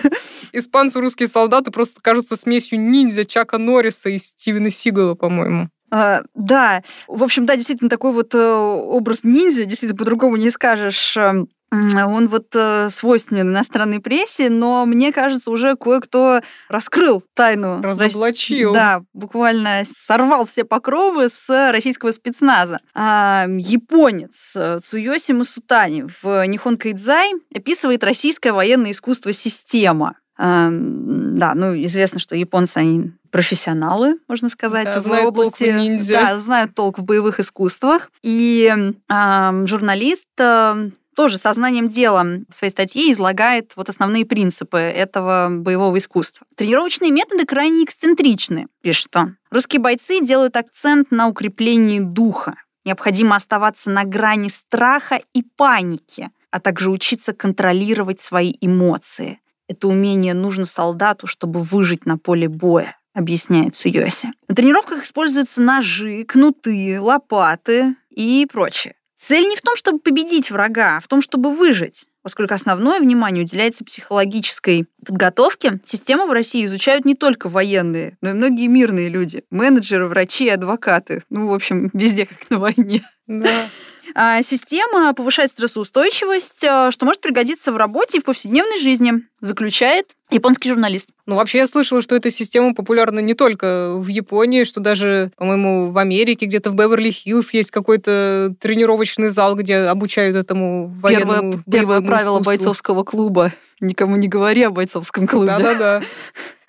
Испанцы 0.52 1.00
русские 1.00 1.28
солдаты 1.28 1.70
просто 1.70 2.00
кажутся 2.00 2.36
смесью 2.36 2.80
ниндзя 2.80 3.24
Чака 3.24 3.58
Норриса 3.58 4.08
и 4.08 4.18
Стивена 4.18 4.70
Сигала, 4.70 5.14
по-моему. 5.14 5.68
А, 5.90 6.22
да, 6.34 6.82
в 7.06 7.22
общем, 7.22 7.46
да, 7.46 7.56
действительно, 7.56 7.90
такой 7.90 8.12
вот 8.12 8.34
э, 8.34 8.38
образ 8.38 9.24
ниндзя, 9.24 9.64
действительно, 9.64 9.98
по-другому 9.98 10.36
не 10.36 10.50
скажешь. 10.50 11.16
эм, 11.16 11.48
Он 11.70 12.28
вот 12.28 12.46
э, 12.54 12.88
свойственен 12.88 13.48
иностранной 13.50 14.00
прессе, 14.00 14.48
но 14.48 14.86
мне 14.86 15.12
кажется, 15.12 15.50
уже 15.50 15.76
кое-кто 15.76 16.40
раскрыл 16.70 17.22
тайну. 17.34 17.82
Разоблачил. 17.82 18.72
Да, 18.72 19.02
буквально 19.12 19.82
сорвал 19.84 20.46
все 20.46 20.64
покровы 20.64 21.28
с 21.28 21.70
российского 21.70 22.10
спецназа. 22.12 22.80
А, 22.94 23.46
японец 23.48 24.54
э, 24.56 24.78
Цуёси 24.80 25.32
Масутани 25.32 26.06
в 26.22 26.46
Нихон 26.46 26.76
Кайдзай 26.76 27.32
описывает 27.54 28.02
российское 28.04 28.52
военное 28.52 28.92
искусство 28.92 29.32
система. 29.32 30.14
А, 30.38 30.68
Да, 30.70 31.54
ну 31.54 31.74
известно, 31.84 32.20
что 32.20 32.36
японцы, 32.36 32.78
они 32.78 33.12
профессионалы, 33.30 34.18
можно 34.28 34.48
сказать, 34.48 34.86
Да, 34.86 35.00
в 35.00 35.02
знают 35.02 35.24
толк 35.24 35.36
в 35.36 35.40
области... 35.40 35.64
ниндзя. 35.64 36.14
Да, 36.14 36.38
знают 36.38 36.74
толк 36.74 36.98
в 36.98 37.02
боевых 37.02 37.40
искусствах. 37.40 38.10
И 38.22 38.72
а, 39.08 39.66
журналист 39.66 40.28
а, 40.40 40.88
тоже 41.18 41.36
сознанием 41.36 41.88
дела 41.88 42.24
в 42.48 42.54
своей 42.54 42.70
статье 42.70 43.10
излагает 43.10 43.72
вот 43.74 43.88
основные 43.88 44.24
принципы 44.24 44.78
этого 44.78 45.48
боевого 45.50 45.98
искусства. 45.98 46.46
Тренировочные 46.54 47.10
методы 47.10 47.44
крайне 47.44 47.82
эксцентричны, 47.84 48.68
пишет 48.82 49.14
он. 49.16 49.36
Русские 49.50 49.80
бойцы 49.80 50.24
делают 50.24 50.56
акцент 50.56 51.10
на 51.10 51.26
укреплении 51.26 51.98
духа. 51.98 52.54
Необходимо 52.84 53.34
оставаться 53.34 53.90
на 53.90 54.04
грани 54.04 54.48
страха 54.48 55.20
и 55.34 55.42
паники, 55.42 56.30
а 56.52 56.60
также 56.60 56.90
учиться 56.90 57.32
контролировать 57.32 58.20
свои 58.20 58.54
эмоции. 58.60 59.40
Это 59.68 59.88
умение 59.88 60.34
нужно 60.34 60.64
солдату, 60.64 61.26
чтобы 61.26 61.62
выжить 61.62 62.06
на 62.06 62.18
поле 62.18 62.48
боя 62.48 62.96
объясняет 63.14 63.76
Суёси. 63.76 64.28
На 64.48 64.54
тренировках 64.54 65.04
используются 65.04 65.60
ножи, 65.60 66.24
кнуты, 66.24 67.00
лопаты 67.00 67.96
и 68.10 68.46
прочее. 68.50 68.94
Цель 69.18 69.48
не 69.48 69.56
в 69.56 69.62
том, 69.62 69.74
чтобы 69.74 69.98
победить 69.98 70.50
врага, 70.50 70.96
а 70.96 71.00
в 71.00 71.08
том, 71.08 71.20
чтобы 71.20 71.52
выжить. 71.52 72.06
Поскольку 72.22 72.54
основное 72.54 73.00
внимание 73.00 73.42
уделяется 73.42 73.84
психологической 73.84 74.86
подготовке, 75.04 75.80
систему 75.84 76.26
в 76.26 76.32
России 76.32 76.64
изучают 76.64 77.04
не 77.04 77.14
только 77.14 77.48
военные, 77.48 78.16
но 78.20 78.30
и 78.30 78.32
многие 78.34 78.68
мирные 78.68 79.08
люди. 79.08 79.42
Менеджеры, 79.50 80.06
врачи, 80.06 80.48
адвокаты. 80.48 81.22
Ну, 81.30 81.48
в 81.48 81.54
общем, 81.54 81.90
везде 81.94 82.26
как 82.26 82.50
на 82.50 82.58
войне. 82.58 83.02
Да. 83.26 83.68
А 84.14 84.42
Система 84.42 85.12
повышает 85.14 85.50
стрессоустойчивость, 85.50 86.64
э, 86.64 86.90
что 86.90 87.04
может 87.06 87.20
пригодиться 87.20 87.72
в 87.72 87.76
работе 87.76 88.18
и 88.18 88.20
в 88.20 88.24
повседневной 88.24 88.78
жизни, 88.78 89.14
заключает 89.40 90.06
японский 90.30 90.68
журналист. 90.68 91.08
Ну, 91.26 91.36
вообще, 91.36 91.58
я 91.58 91.66
слышала, 91.66 92.02
что 92.02 92.16
эта 92.16 92.30
система 92.30 92.74
популярна 92.74 93.20
не 93.20 93.34
только 93.34 93.94
в 93.96 94.06
Японии, 94.08 94.64
что 94.64 94.80
даже, 94.80 95.30
по-моему, 95.36 95.90
в 95.90 95.98
Америке, 95.98 96.46
где-то 96.46 96.70
в 96.70 96.74
Беверли-Хиллз 96.74 97.50
есть 97.52 97.70
какой-то 97.70 98.54
тренировочный 98.60 99.30
зал, 99.30 99.54
где 99.54 99.76
обучают 99.76 100.36
этому 100.36 100.88
военному 101.00 101.52
Первое, 101.52 101.62
первое 101.70 102.00
правило 102.00 102.36
искусству. 102.36 102.44
бойцовского 102.44 103.04
клуба. 103.04 103.52
Никому 103.80 104.16
не 104.16 104.28
говори 104.28 104.62
о 104.62 104.70
бойцовском 104.70 105.26
клубе. 105.26 105.46
Да-да-да. 105.46 106.02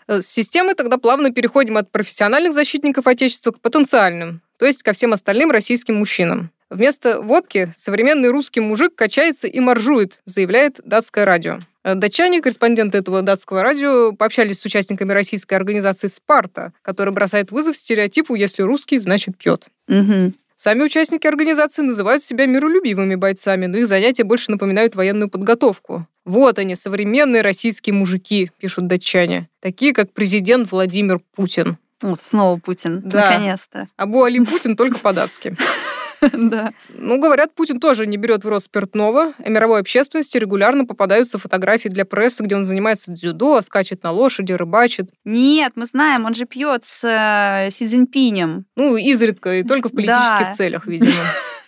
Э, 0.08 0.22
С 0.22 0.28
системы 0.28 0.74
тогда 0.76 0.98
плавно 0.98 1.32
переходим 1.32 1.78
от 1.78 1.92
профессиональных 1.92 2.54
защитников 2.54 3.08
Отечества 3.08 3.52
к 3.52 3.60
потенциальным, 3.60 4.42
то 4.58 4.66
есть 4.66 4.84
ко 4.84 4.94
всем 4.94 5.14
остальным 5.14 5.52
российским 5.52 5.96
мужчинам. 5.96 6.52
Вместо 6.70 7.20
водки 7.20 7.74
современный 7.76 8.30
русский 8.30 8.60
мужик 8.60 8.94
качается 8.96 9.48
и 9.48 9.60
моржует, 9.60 10.22
заявляет 10.26 10.80
датское 10.84 11.26
радио. 11.26 11.60
Э, 11.84 11.96
Датчане, 11.96 12.42
корреспонденты 12.42 13.00
этого 13.00 13.22
датского 13.22 13.64
радио, 13.64 14.14
пообщались 14.14 14.60
с 14.60 14.66
участниками 14.66 15.12
российской 15.12 15.56
организации 15.56 16.08
«Спарта», 16.08 16.74
которая 16.84 17.14
бросает 17.14 17.52
вызов 17.52 17.76
стереотипу 17.76 18.36
«если 18.36 18.62
русский, 18.62 19.00
значит 19.00 19.38
пьет». 19.38 19.66
Мгм. 19.88 20.36
Сами 20.56 20.84
участники 20.84 21.26
организации 21.26 21.82
называют 21.82 22.22
себя 22.22 22.46
миролюбивыми 22.46 23.16
бойцами, 23.16 23.66
но 23.66 23.78
их 23.78 23.88
занятия 23.88 24.26
больше 24.26 24.52
напоминают 24.52 24.94
военную 24.94 25.30
подготовку. 25.30 26.06
Вот 26.26 26.60
они, 26.60 26.76
современные 26.76 27.42
российские 27.42 27.94
мужики, 27.94 28.52
пишут 28.60 28.88
датчане. 28.88 29.48
Такие, 29.62 29.94
как 29.94 30.12
президент 30.12 30.70
Владимир 30.72 31.20
Путин. 31.34 31.78
Вот 32.02 32.22
снова 32.22 32.60
Путин. 32.60 33.02
Да. 33.06 33.32
Наконец-то. 33.32 33.88
Абу 33.96 34.24
Али 34.24 34.44
Путин 34.44 34.76
только 34.76 35.00
по-датски. 35.00 35.56
Да. 36.34 36.74
Ну, 36.90 37.20
говорят, 37.20 37.54
Путин 37.56 37.80
тоже 37.80 38.06
не 38.08 38.18
берет 38.18 38.44
в 38.44 38.50
рот 38.50 38.64
спиртного, 38.64 39.34
а 39.38 39.50
мировой 39.50 39.80
общественности 39.80 40.38
регулярно 40.38 40.86
попадаются 40.86 41.38
фотографии 41.38 41.90
для 41.90 42.06
прессы, 42.06 42.44
где 42.44 42.56
он 42.56 42.66
занимается 42.66 43.12
дзюдо, 43.12 43.62
скачет 43.62 44.04
на 44.04 44.12
лошади, 44.12 44.54
рыбачит. 44.54 45.10
Нет, 45.26 45.74
мы 45.76 45.86
знаем, 45.86 46.26
он 46.26 46.34
же 46.34 46.46
пьет 46.46 46.84
с 46.86 47.04
э, 47.04 47.70
Си 47.72 47.88
Цзиньпинем. 47.88 48.66
Ну, 48.76 48.98
изредка, 48.98 49.56
и 49.56 49.64
только 49.64 49.90
в 49.90 49.92
политических 49.92 50.48
Да. 50.48 50.52
целях, 50.54 50.88
видимо. 50.88 51.12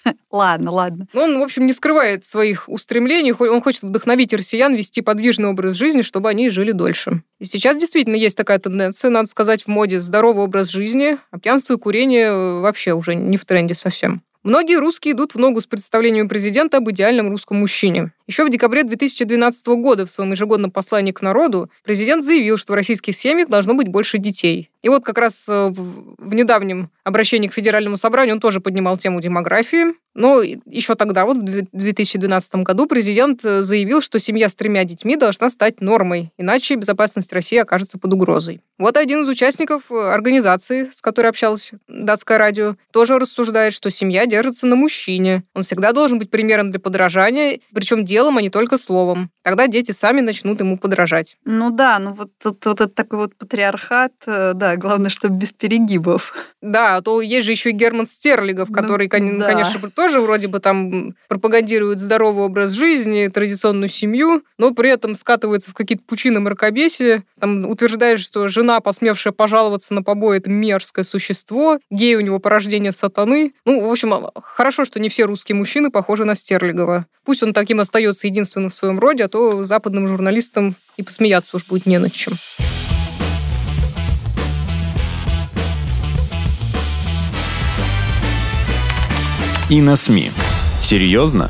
Ладно, 0.31 0.71
ладно. 0.71 1.05
Но 1.13 1.25
он, 1.25 1.37
в 1.39 1.43
общем, 1.43 1.67
не 1.67 1.73
скрывает 1.73 2.25
своих 2.25 2.67
устремлений. 2.67 3.33
Он 3.33 3.61
хочет 3.61 3.83
вдохновить 3.83 4.33
россиян 4.33 4.73
вести 4.73 5.01
подвижный 5.01 5.49
образ 5.49 5.75
жизни, 5.75 6.01
чтобы 6.01 6.29
они 6.29 6.49
жили 6.49 6.71
дольше. 6.71 7.21
И 7.39 7.45
сейчас 7.45 7.77
действительно 7.77 8.15
есть 8.15 8.35
такая 8.35 8.57
тенденция, 8.57 9.11
надо 9.11 9.29
сказать, 9.29 9.63
в 9.63 9.67
моде 9.67 9.99
здоровый 10.01 10.45
образ 10.45 10.69
жизни, 10.69 11.17
а 11.29 11.37
пьянство 11.37 11.75
и 11.75 11.77
курение 11.77 12.27
э, 12.29 12.59
вообще 12.61 12.93
уже 12.93 13.13
не 13.13 13.37
в 13.37 13.45
тренде 13.45 13.75
совсем. 13.75 14.23
Многие 14.43 14.79
русские 14.79 15.13
идут 15.13 15.35
в 15.35 15.37
ногу 15.37 15.61
с 15.61 15.67
представлением 15.67 16.27
президента 16.27 16.77
об 16.77 16.89
идеальном 16.89 17.29
русском 17.29 17.57
мужчине. 17.57 18.11
Еще 18.31 18.45
в 18.45 18.49
декабре 18.49 18.85
2012 18.85 19.67
года 19.67 20.05
в 20.05 20.09
своем 20.09 20.31
ежегодном 20.31 20.71
послании 20.71 21.11
к 21.11 21.21
народу 21.21 21.69
президент 21.83 22.23
заявил, 22.23 22.57
что 22.57 22.71
в 22.71 22.77
российских 22.77 23.13
семьях 23.13 23.49
должно 23.49 23.73
быть 23.73 23.89
больше 23.89 24.19
детей. 24.19 24.69
И 24.81 24.87
вот 24.87 25.03
как 25.03 25.17
раз 25.17 25.47
э, 25.49 25.69
в 25.69 26.33
недавнем 26.33 26.89
обращении 27.03 27.47
к 27.49 27.53
Федеральному 27.53 27.97
собранию 27.97 28.35
он 28.35 28.39
тоже 28.39 28.61
поднимал 28.61 28.97
тему 28.97 29.21
демографии. 29.21 29.95
Но 30.13 30.41
еще 30.41 30.95
тогда, 30.95 31.25
вот 31.25 31.37
в 31.37 31.41
две- 31.41 31.67
2012 31.71 32.55
году, 32.55 32.85
президент 32.87 33.45
э, 33.45 33.61
заявил, 33.61 34.01
что 34.01 34.19
семья 34.19 34.49
с 34.49 34.55
тремя 34.55 34.83
детьми 34.83 35.15
должна 35.15 35.49
стать 35.49 35.79
нормой, 35.81 36.31
иначе 36.37 36.75
безопасность 36.75 37.31
России 37.31 37.57
окажется 37.57 37.97
под 37.97 38.13
угрозой. 38.13 38.61
Вот 38.77 38.97
один 38.97 39.21
из 39.21 39.29
участников 39.29 39.83
э, 39.89 39.95
организации, 39.95 40.89
с 40.91 41.01
которой 41.01 41.27
общалась 41.27 41.71
датское 41.87 42.37
радио, 42.37 42.75
тоже 42.91 43.19
рассуждает, 43.19 43.73
что 43.73 43.89
семья 43.91 44.25
держится 44.25 44.65
на 44.67 44.75
мужчине. 44.75 45.43
Он 45.53 45.63
всегда 45.63 45.93
должен 45.93 46.19
быть 46.19 46.29
примером 46.29 46.71
для 46.71 46.79
подражания, 46.79 47.59
причем 47.73 48.03
делом, 48.21 48.37
а 48.37 48.41
не 48.41 48.49
только 48.49 48.77
словом. 48.77 49.31
Тогда 49.43 49.67
дети 49.67 49.91
сами 49.91 50.21
начнут 50.21 50.59
ему 50.59 50.77
подражать. 50.77 51.37
Ну 51.45 51.71
да, 51.71 51.97
ну 51.99 52.13
вот, 52.13 52.29
тут- 52.41 52.65
вот 52.65 52.81
этот 52.81 52.95
такой 52.95 53.19
вот 53.19 53.35
патриархат, 53.35 54.13
э, 54.27 54.51
да, 54.53 54.75
главное, 54.75 55.09
чтобы 55.09 55.37
без 55.37 55.51
перегибов. 55.51 56.33
Да, 56.61 56.97
а 56.97 57.01
то 57.01 57.21
есть 57.21 57.45
же 57.45 57.51
еще 57.51 57.71
и 57.71 57.73
Герман 57.73 58.05
Стерлигов, 58.05 58.69
Ну, 58.69 58.75
который, 58.75 59.07
кон- 59.09 59.39
да. 59.39 59.47
конечно, 59.47 59.89
тоже 59.89 60.21
вроде 60.21 60.47
бы 60.47 60.59
там 60.59 61.15
пропагандирует 61.27 61.99
здоровый 61.99 62.45
образ 62.45 62.71
жизни, 62.71 63.27
традиционную 63.33 63.89
семью, 63.89 64.43
но 64.59 64.71
при 64.73 64.91
этом 64.91 65.15
скатывается 65.15 65.71
в 65.71 65.73
какие-то 65.73 66.03
пучины 66.03 66.39
мракобесия, 66.39 67.23
там 67.39 67.65
утверждает, 67.67 68.19
что 68.19 68.47
жена, 68.47 68.79
посмевшая 68.79 69.33
пожаловаться 69.33 69.93
на 69.95 70.03
побои, 70.03 70.37
это 70.37 70.49
мерзкое 70.49 71.03
существо, 71.03 71.79
гей 71.89 72.15
у 72.15 72.21
него 72.21 72.37
порождение 72.39 72.91
сатаны. 72.91 73.53
Ну, 73.65 73.87
в 73.87 73.91
общем, 73.91 74.13
хорошо, 74.43 74.85
что 74.85 74.99
не 74.99 75.09
все 75.09 75.23
русские 75.25 75.55
мужчины 75.55 75.89
похожи 75.89 76.25
на 76.25 76.35
Стерлигова. 76.35 77.05
Пусть 77.23 77.43
он 77.43 77.53
таким 77.53 77.79
остается 77.79 78.27
единственным 78.27 78.69
в 78.69 78.73
своем 78.73 78.99
роде, 78.99 79.23
то 79.31 79.63
западным 79.63 80.07
журналистам 80.07 80.75
и 80.97 81.03
посмеяться 81.03 81.55
уж 81.55 81.65
будет 81.65 81.85
не 81.85 81.97
над 81.97 82.13
чем. 82.13 82.33
И 89.69 89.81
на 89.81 89.95
СМИ. 89.95 90.31
Серьезно? 90.81 91.49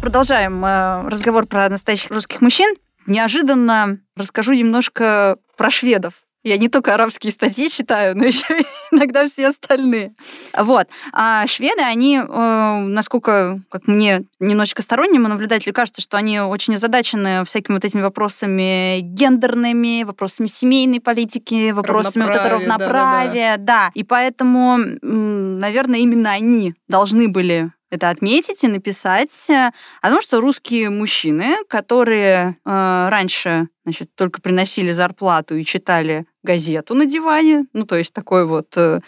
Продолжаем 0.00 0.64
э, 0.64 1.06
разговор 1.08 1.46
про 1.46 1.68
настоящих 1.68 2.10
русских 2.10 2.40
мужчин. 2.40 2.74
Неожиданно 3.06 3.98
расскажу 4.16 4.54
немножко 4.54 5.36
про 5.58 5.68
шведов. 5.68 6.14
Я 6.42 6.56
не 6.56 6.68
только 6.68 6.94
арабские 6.94 7.32
статьи 7.32 7.68
читаю, 7.68 8.16
но 8.16 8.24
еще 8.26 8.46
иногда 8.90 9.26
все 9.26 9.48
остальные. 9.48 10.14
Вот. 10.56 10.88
А 11.12 11.46
шведы, 11.46 11.82
они, 11.82 12.18
э, 12.18 12.78
насколько, 12.80 13.60
как 13.70 13.86
мне, 13.86 14.22
немножечко 14.38 14.82
стороннему 14.82 15.28
наблюдателю 15.28 15.74
кажется, 15.74 16.00
что 16.00 16.16
они 16.16 16.40
очень 16.40 16.74
озадачены 16.74 17.44
всякими 17.44 17.74
вот 17.74 17.84
этими 17.84 18.00
вопросами 18.00 19.00
гендерными, 19.00 20.04
вопросами 20.04 20.46
семейной 20.46 21.00
политики, 21.00 21.72
вопросами 21.72 22.24
вот 22.24 22.34
этого 22.34 22.60
Равноправия, 22.60 22.68
равноправия. 22.78 23.56
Да, 23.58 23.90
И 23.94 24.02
поэтому, 24.02 24.78
наверное, 24.78 26.00
именно 26.00 26.30
они 26.30 26.74
должны 26.88 27.28
были 27.28 27.70
это 27.90 28.08
отметить 28.10 28.62
и 28.64 28.68
написать 28.68 29.50
э, 29.50 29.72
о 30.00 30.10
том, 30.10 30.22
что 30.22 30.40
русские 30.40 30.90
мужчины, 30.90 31.56
которые 31.68 32.56
э, 32.64 33.08
раньше 33.08 33.68
значит, 33.84 34.14
только 34.14 34.40
приносили 34.40 34.92
зарплату 34.92 35.56
и 35.56 35.64
читали 35.64 36.26
газету 36.42 36.94
на 36.94 37.04
диване, 37.06 37.66
ну, 37.72 37.84
то 37.84 37.96
есть 37.96 38.12
такой 38.12 38.46
вот... 38.46 38.68
Э, 38.76 39.00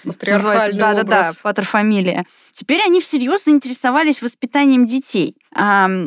Да-да-да, 0.79 1.33
патрофамилия. 1.43 2.27
Теперь 2.53 2.83
они 2.83 3.01
всерьез 3.01 3.45
заинтересовались 3.45 4.21
воспитанием 4.23 4.87
детей. 4.87 5.37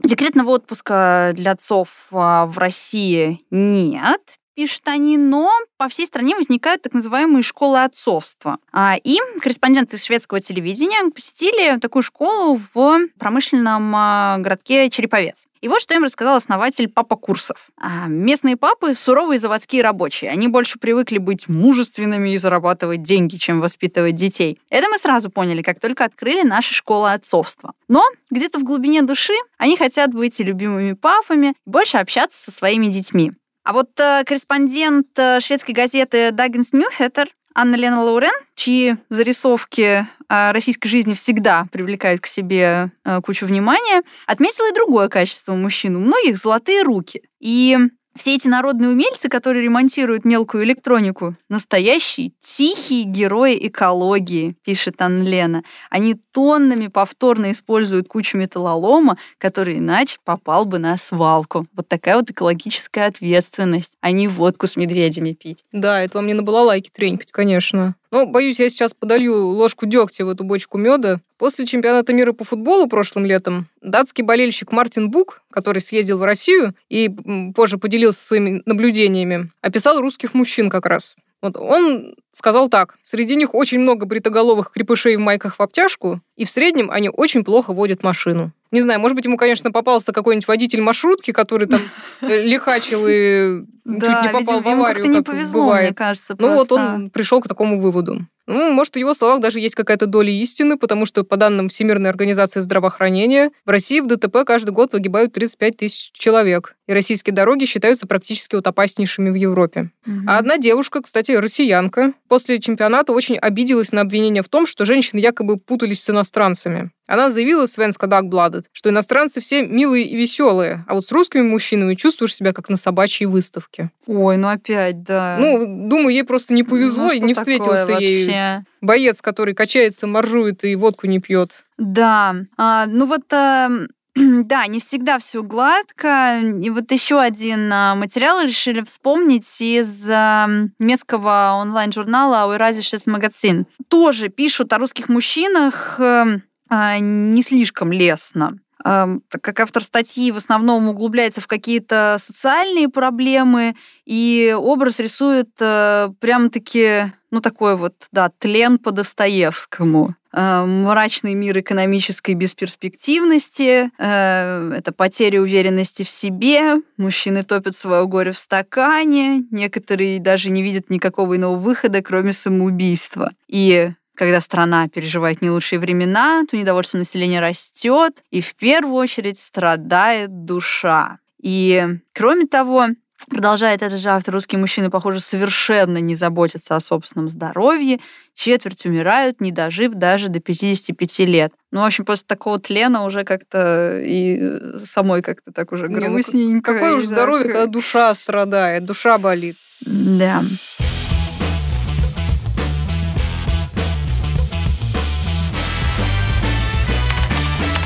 Декретного 0.03 0.51
отпуска 0.51 1.32
для 1.36 1.51
отцов 1.51 1.89
а, 2.12 2.46
в 2.46 2.58
России 2.58 3.41
нет, 3.51 4.22
пишут 4.56 4.82
они, 4.86 5.18
но 5.18 5.52
по 5.78 5.90
всей 5.90 6.06
стране 6.06 6.36
возникают 6.36 6.82
так 6.82 6.94
называемые 6.94 7.44
школы 7.44 7.84
отцовства. 7.84 8.58
А, 8.72 8.96
и 9.04 9.20
корреспонденты 9.42 9.98
шведского 9.98 10.42
телевидения 10.42 11.10
посетили 11.12 11.78
такую 11.80 12.04
школу 12.04 12.60
в 12.74 13.00
промышленном 13.20 13.94
а, 13.96 14.38
городке 14.40 14.90
Череповец. 14.90 15.46
И 15.62 15.68
вот 15.68 15.82
что 15.82 15.96
им 15.96 16.04
рассказал 16.04 16.36
основатель 16.36 16.88
папа 16.88 17.16
курсов. 17.16 17.70
А, 17.78 18.08
местные 18.08 18.56
папы– 18.56 18.94
суровые 18.96 19.40
заводские 19.40 19.82
рабочие. 19.82 20.32
Они 20.32 20.48
больше 20.48 20.80
привыкли 20.80 21.18
быть 21.18 21.50
мужественными 21.50 22.34
и 22.34 22.38
зарабатывать 22.38 23.02
деньги, 23.02 23.36
чем 23.38 23.62
воспитывать 23.62 24.16
детей. 24.16 24.60
Это 24.70 24.88
мы 24.90 24.98
сразу 24.98 25.30
поняли, 25.30 25.62
как 25.62 25.80
только 25.80 26.06
открыли 26.06 26.44
наши 26.48 26.74
школы 26.74 27.12
отцовства. 27.12 27.74
Но 27.88 28.04
где-то 28.30 28.60
в 28.60 28.64
глубине 28.64 29.02
души 29.02 29.34
они 29.58 29.76
хотят 29.76 30.14
быть 30.14 30.40
и 30.40 30.44
любимыми 30.44 30.94
папами, 30.94 31.56
больше 31.66 31.98
общаться 31.98 32.40
со 32.40 32.52
своими 32.52 32.88
детьми. 32.88 33.32
А 33.66 33.74
вот 33.74 34.00
э, 34.00 34.24
корреспондент 34.26 35.08
э, 35.18 35.40
шведской 35.40 35.74
газеты 35.74 36.32
Даггинс 36.32 36.72
Ньюхеттер 36.72 37.30
Анна 37.56 37.76
Лена 37.76 38.04
Лаурен, 38.04 38.34
чьи 38.54 38.98
зарисовки 39.10 40.06
о 40.28 40.54
российской 40.54 40.88
жизни 40.88 41.16
всегда 41.16 41.68
привлекают 41.72 42.22
к 42.22 42.28
себе 42.28 42.92
э, 43.04 43.22
кучу 43.22 43.48
внимания, 43.48 44.04
отметила 44.28 44.70
и 44.70 44.76
другое 44.76 45.08
качество 45.08 45.56
мужчин. 45.56 45.96
У 45.96 46.00
многих 46.00 46.38
золотые 46.38 46.84
руки. 46.84 47.24
И 47.40 47.76
все 48.18 48.36
эти 48.36 48.48
народные 48.48 48.92
умельцы, 48.92 49.30
которые 49.30 49.64
ремонтируют 49.64 50.26
мелкую 50.26 50.64
электронику, 50.64 51.36
настоящие 51.50 52.32
тихие 52.42 53.04
герои 53.04 53.58
экологии, 53.68 54.56
пишет 54.64 55.02
Анна 55.02 55.24
Лена. 55.24 55.64
Они 55.90 56.16
тоннами 56.32 56.88
повторно 56.88 57.52
используют 57.52 58.08
кучу 58.08 58.38
металлолома, 58.38 59.18
который 59.38 59.80
иначе 59.80 60.18
попал 60.24 60.66
бы 60.66 60.80
на 60.80 60.96
свалку. 60.98 61.68
Вот 61.76 61.88
такая 61.88 62.16
вот 62.16 62.30
экологическая 62.30 63.08
ответственность, 63.08 63.92
а 64.02 64.12
не 64.12 64.28
водку 64.28 64.68
с 64.68 64.76
медведями 64.78 65.34
пить. 65.34 65.66
Да, 65.72 66.02
это 66.02 66.18
вам 66.18 66.28
не 66.28 66.34
на 66.34 66.44
балалайке 66.44 66.90
тренькать, 66.94 67.32
конечно. 67.32 67.96
Но, 68.16 68.26
боюсь, 68.26 68.62
я 68.62 68.70
сейчас 68.70 68.94
подолью 68.94 69.50
ложку 69.50 69.86
дегтя 69.86 70.24
в 70.24 70.30
эту 70.30 70.46
бочку 70.46 70.78
меда. 70.78 71.20
После 71.38 71.66
чемпионата 71.66 72.14
мира 72.14 72.32
по 72.32 72.46
футболу 72.46 72.88
прошлым 72.88 73.26
летом 73.26 73.68
датский 73.82 74.24
болельщик 74.24 74.72
Мартин 74.72 75.12
Бук, 75.12 75.42
который 75.52 75.82
съездил 75.82 76.18
в 76.18 76.24
Россию 76.24 76.76
и 76.88 77.14
позже 77.54 77.78
поделился 77.78 78.26
своими 78.26 78.62
наблюдениями, 78.66 79.50
описал 79.60 80.00
русских 80.00 80.34
мужчин 80.34 80.70
как 80.70 80.86
раз. 80.86 81.18
Вот 81.42 81.58
он 81.58 82.16
сказал 82.32 82.70
так. 82.70 82.96
Среди 83.04 83.36
них 83.36 83.54
очень 83.54 83.80
много 83.80 84.06
бритоголовых 84.06 84.72
крепышей 84.72 85.18
в 85.18 85.20
майках 85.20 85.60
в 85.60 85.62
обтяжку, 85.62 86.22
и 86.38 86.46
в 86.46 86.52
среднем 86.52 86.92
они 86.92 87.10
очень 87.10 87.44
плохо 87.44 87.74
водят 87.74 88.02
машину. 88.02 88.54
Не 88.72 88.82
знаю, 88.82 89.00
может 89.00 89.16
быть, 89.16 89.26
ему, 89.26 89.38
конечно, 89.38 89.72
попался 89.72 90.12
какой-нибудь 90.12 90.48
водитель 90.48 90.82
маршрутки, 90.82 91.32
который 91.32 91.68
там 91.68 91.82
э, 92.22 92.42
лихачил 92.42 93.06
и 93.08 93.64
чуть 93.86 94.24
не 94.24 94.30
попал 94.32 94.62
в 94.62 94.68
аварию, 94.68 95.04
как 95.04 95.14
не 95.14 95.22
повезло, 95.22 95.76
мне 95.76 95.94
кажется, 95.94 96.36
Ну 96.38 96.56
вот 96.56 96.72
он 96.72 97.10
пришел 97.10 97.42
к 97.42 97.48
такому 97.48 97.80
выводу. 97.80 98.26
Ну, 98.48 98.72
может, 98.72 98.94
в 98.94 98.98
его 98.98 99.14
словах 99.14 99.42
даже 99.42 99.60
есть 99.60 99.74
какая-то 99.74 100.06
доля 100.06 100.32
истины, 100.32 100.78
потому 100.78 101.06
что, 101.08 101.24
по 101.24 101.36
данным 101.36 101.68
Всемирной 101.68 102.12
организации 102.12 102.60
здравоохранения, 102.60 103.52
в 103.66 103.70
России 103.72 104.00
в 104.02 104.08
ДТП 104.08 104.46
каждый 104.46 104.70
год 104.70 104.92
погибают 104.92 105.34
35 105.34 105.78
тысяч 105.78 106.12
человек. 106.14 106.76
И 106.88 106.94
российские 106.94 107.34
дороги 107.34 107.66
считаются 107.66 108.06
практически 108.06 108.56
вот 108.56 108.68
опаснейшими 108.68 109.32
в 109.32 109.34
Европе. 109.34 109.90
Угу. 110.06 110.26
А 110.28 110.38
одна 110.38 110.60
девушка, 110.60 111.02
кстати, 111.02 111.32
россиянка, 111.32 112.14
после 112.28 112.60
чемпионата 112.60 113.14
очень 113.14 113.38
обиделась 113.38 113.92
на 113.92 114.02
обвинение 114.02 114.44
в 114.44 114.50
том, 114.50 114.68
что 114.68 114.86
женщины 114.86 115.20
якобы 115.20 115.58
путались 115.58 116.04
с 116.04 116.10
иностранцами. 116.12 116.92
Она 117.08 117.30
заявила 117.30 117.66
Свенска 117.66 118.08
Дагбладет, 118.08 118.66
что 118.72 118.90
иностранцы 118.90 119.42
все 119.42 119.66
милые 119.66 120.06
и 120.06 120.16
веселые, 120.16 120.84
а 120.88 120.96
вот 120.96 121.06
с 121.06 121.12
русскими 121.12 121.44
мужчинами 121.44 121.96
чувствуешь 121.96 122.36
себя 122.36 122.54
как 122.54 122.70
на 122.70 122.76
собачьей 122.76 123.28
выставке. 123.28 123.92
Ой, 124.08 124.38
ну 124.38 124.48
опять, 124.48 125.04
да. 125.04 125.38
Ну, 125.40 125.88
думаю, 125.88 126.10
ей 126.10 126.24
просто 126.24 126.54
не 126.54 126.64
повезло, 126.64 127.08
ну, 127.08 127.12
и 127.12 127.20
не 127.20 127.34
встретился 127.34 127.94
ей 127.94 128.26
вообще? 128.26 128.66
боец, 128.82 129.22
который 129.22 129.54
качается, 129.54 130.08
моржует 130.08 130.64
и 130.64 130.76
водку 130.76 131.08
не 131.08 131.20
пьет. 131.20 131.66
Да. 131.78 132.36
А, 132.58 132.86
ну 132.88 133.06
вот 133.06 133.32
а, 133.34 133.70
да, 134.16 134.68
не 134.68 134.79
всегда 134.79 135.20
все 135.20 135.44
гладко. 135.44 136.40
И 136.40 136.70
вот 136.70 136.92
еще 136.92 137.20
один 137.20 137.72
а, 137.72 137.96
материал 137.96 138.42
решили 138.42 138.82
вспомнить 138.82 139.60
из 139.60 140.08
а, 140.10 140.48
немецкого 140.79 141.58
онлайн-журнала 141.62 142.56
«Eurazisches 142.56 143.08
Magazin». 143.08 143.66
Тоже 143.90 144.29
пишут 144.29 144.72
о 144.72 144.77
русских 144.77 145.10
мужчинах 145.10 146.00
эм, 146.00 146.44
не 146.70 147.42
слишком 147.42 147.92
лестно 147.92 148.58
так 148.86 149.42
как 149.42 149.60
автор 149.62 149.84
статьи 149.84 150.32
в 150.32 150.38
основном 150.38 150.88
углубляется 150.88 151.42
в 151.42 151.48
какие-то 151.48 152.18
социальные 152.20 152.88
проблемы, 152.88 153.75
и 154.06 154.56
образ 154.56 155.00
рисует 155.00 155.50
э, 155.60 156.10
прям-таки, 156.20 157.12
ну, 157.32 157.42
такой 157.42 157.78
вот, 157.78 157.96
да, 158.12 158.30
тлен 158.38 158.78
по 158.78 158.92
Достоевскому. 158.92 160.14
Э, 160.32 160.66
мрачный 160.66 161.34
мир 161.34 161.58
экономической 161.60 162.36
бесперспективности, 162.36 163.90
э, 163.98 164.72
это 164.78 164.92
потеря 164.92 165.42
уверенности 165.42 166.04
в 166.04 166.10
себе, 166.10 166.75
мужчины 166.98 167.44
топят 167.44 167.75
свое 167.75 168.06
горе 168.06 168.34
в 168.34 168.38
стакане, 168.38 169.46
некоторые 169.50 170.20
даже 170.20 170.51
не 170.51 170.62
видят 170.62 170.92
никакого 170.92 171.38
иного 171.38 171.56
выхода, 171.56 172.04
кроме 172.04 172.34
самоубийства. 172.34 173.32
И 173.48 173.90
когда 174.16 174.42
страна 174.42 174.88
переживает 174.88 175.42
не 175.42 175.50
лучшие 175.50 175.80
времена, 175.80 176.44
то 176.50 176.58
недовольство 176.58 176.98
населения 176.98 177.40
растет, 177.40 178.24
и 178.32 178.42
в 178.42 178.56
первую 178.56 178.96
очередь 178.96 179.40
страдает 179.40 180.46
душа. 180.46 181.20
И 181.42 181.84
кроме 182.14 182.48
того, 182.48 182.88
Продолжает 183.30 183.82
этот 183.82 184.00
же 184.00 184.10
автор, 184.10 184.36
русские 184.36 184.60
мужчины, 184.60 184.92
похоже, 184.92 185.20
совершенно 185.20 185.98
не 185.98 186.16
заботятся 186.16 186.75
о 186.75 186.80
собственном 186.80 187.30
здоровье. 187.30 188.00
Четверть 188.36 188.86
умирают, 188.86 189.42
не 189.42 189.51
дожив 189.51 189.94
даже 189.94 190.28
до 190.28 190.40
55 190.40 191.20
лет. 191.20 191.54
Ну, 191.72 191.82
в 191.82 191.86
общем, 191.86 192.06
после 192.06 192.25
такого 192.28 192.60
тлена 192.60 193.04
уже 193.04 193.24
как-то 193.24 194.00
и 194.00 194.78
самой 194.84 195.24
как-то 195.24 195.51
так 195.51 195.72
уже 195.72 195.88
грустненько. 195.88 196.38
Не, 196.38 196.56
ну, 196.56 196.62
какое 196.62 196.96
уж 196.96 197.06
здоровье, 197.06 197.46
когда 197.46 197.66
душа 197.66 198.14
страдает, 198.14 198.86
душа 198.86 199.18
болит. 199.18 199.58
Да. 199.82 200.44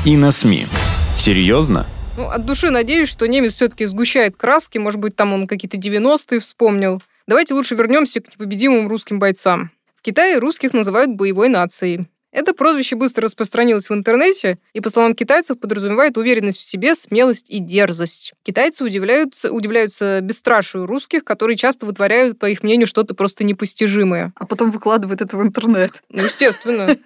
И 0.04 0.16
на 0.16 0.30
СМИ. 0.30 0.66
Серьезно? 1.14 1.86
Ну, 2.16 2.28
от 2.28 2.44
души 2.44 2.70
надеюсь, 2.70 3.08
что 3.08 3.26
немец 3.26 3.54
все-таки 3.54 3.84
сгущает 3.86 4.36
краски. 4.36 4.78
Может 4.78 5.00
быть, 5.00 5.14
там 5.14 5.32
он 5.32 5.46
какие-то 5.46 5.76
90-е 5.76 6.40
вспомнил. 6.40 7.02
Давайте 7.26 7.54
лучше 7.54 7.74
вернемся 7.74 8.20
к 8.20 8.28
непобедимым 8.32 8.88
русским 8.88 9.18
бойцам. 9.18 9.70
В 9.96 10.02
Китае 10.02 10.38
русских 10.38 10.72
называют 10.72 11.10
боевой 11.10 11.48
нацией. 11.48 12.08
Это 12.32 12.54
прозвище 12.54 12.94
быстро 12.94 13.24
распространилось 13.24 13.90
в 13.90 13.94
интернете 13.94 14.58
и, 14.72 14.80
по 14.80 14.88
словам 14.88 15.14
китайцев, 15.14 15.58
подразумевает 15.58 16.16
уверенность 16.16 16.58
в 16.58 16.62
себе, 16.62 16.94
смелость 16.94 17.50
и 17.50 17.58
дерзость. 17.58 18.34
Китайцы 18.44 18.84
удивляются, 18.84 19.50
удивляются 19.50 20.20
бесстрашию 20.20 20.86
русских, 20.86 21.24
которые 21.24 21.56
часто 21.56 21.86
вытворяют, 21.86 22.38
по 22.38 22.46
их 22.48 22.62
мнению, 22.62 22.86
что-то 22.86 23.14
просто 23.14 23.42
непостижимое. 23.42 24.32
А 24.36 24.46
потом 24.46 24.70
выкладывают 24.70 25.20
это 25.20 25.36
в 25.36 25.42
интернет. 25.42 26.02
Ну, 26.08 26.24
естественно. 26.24 26.96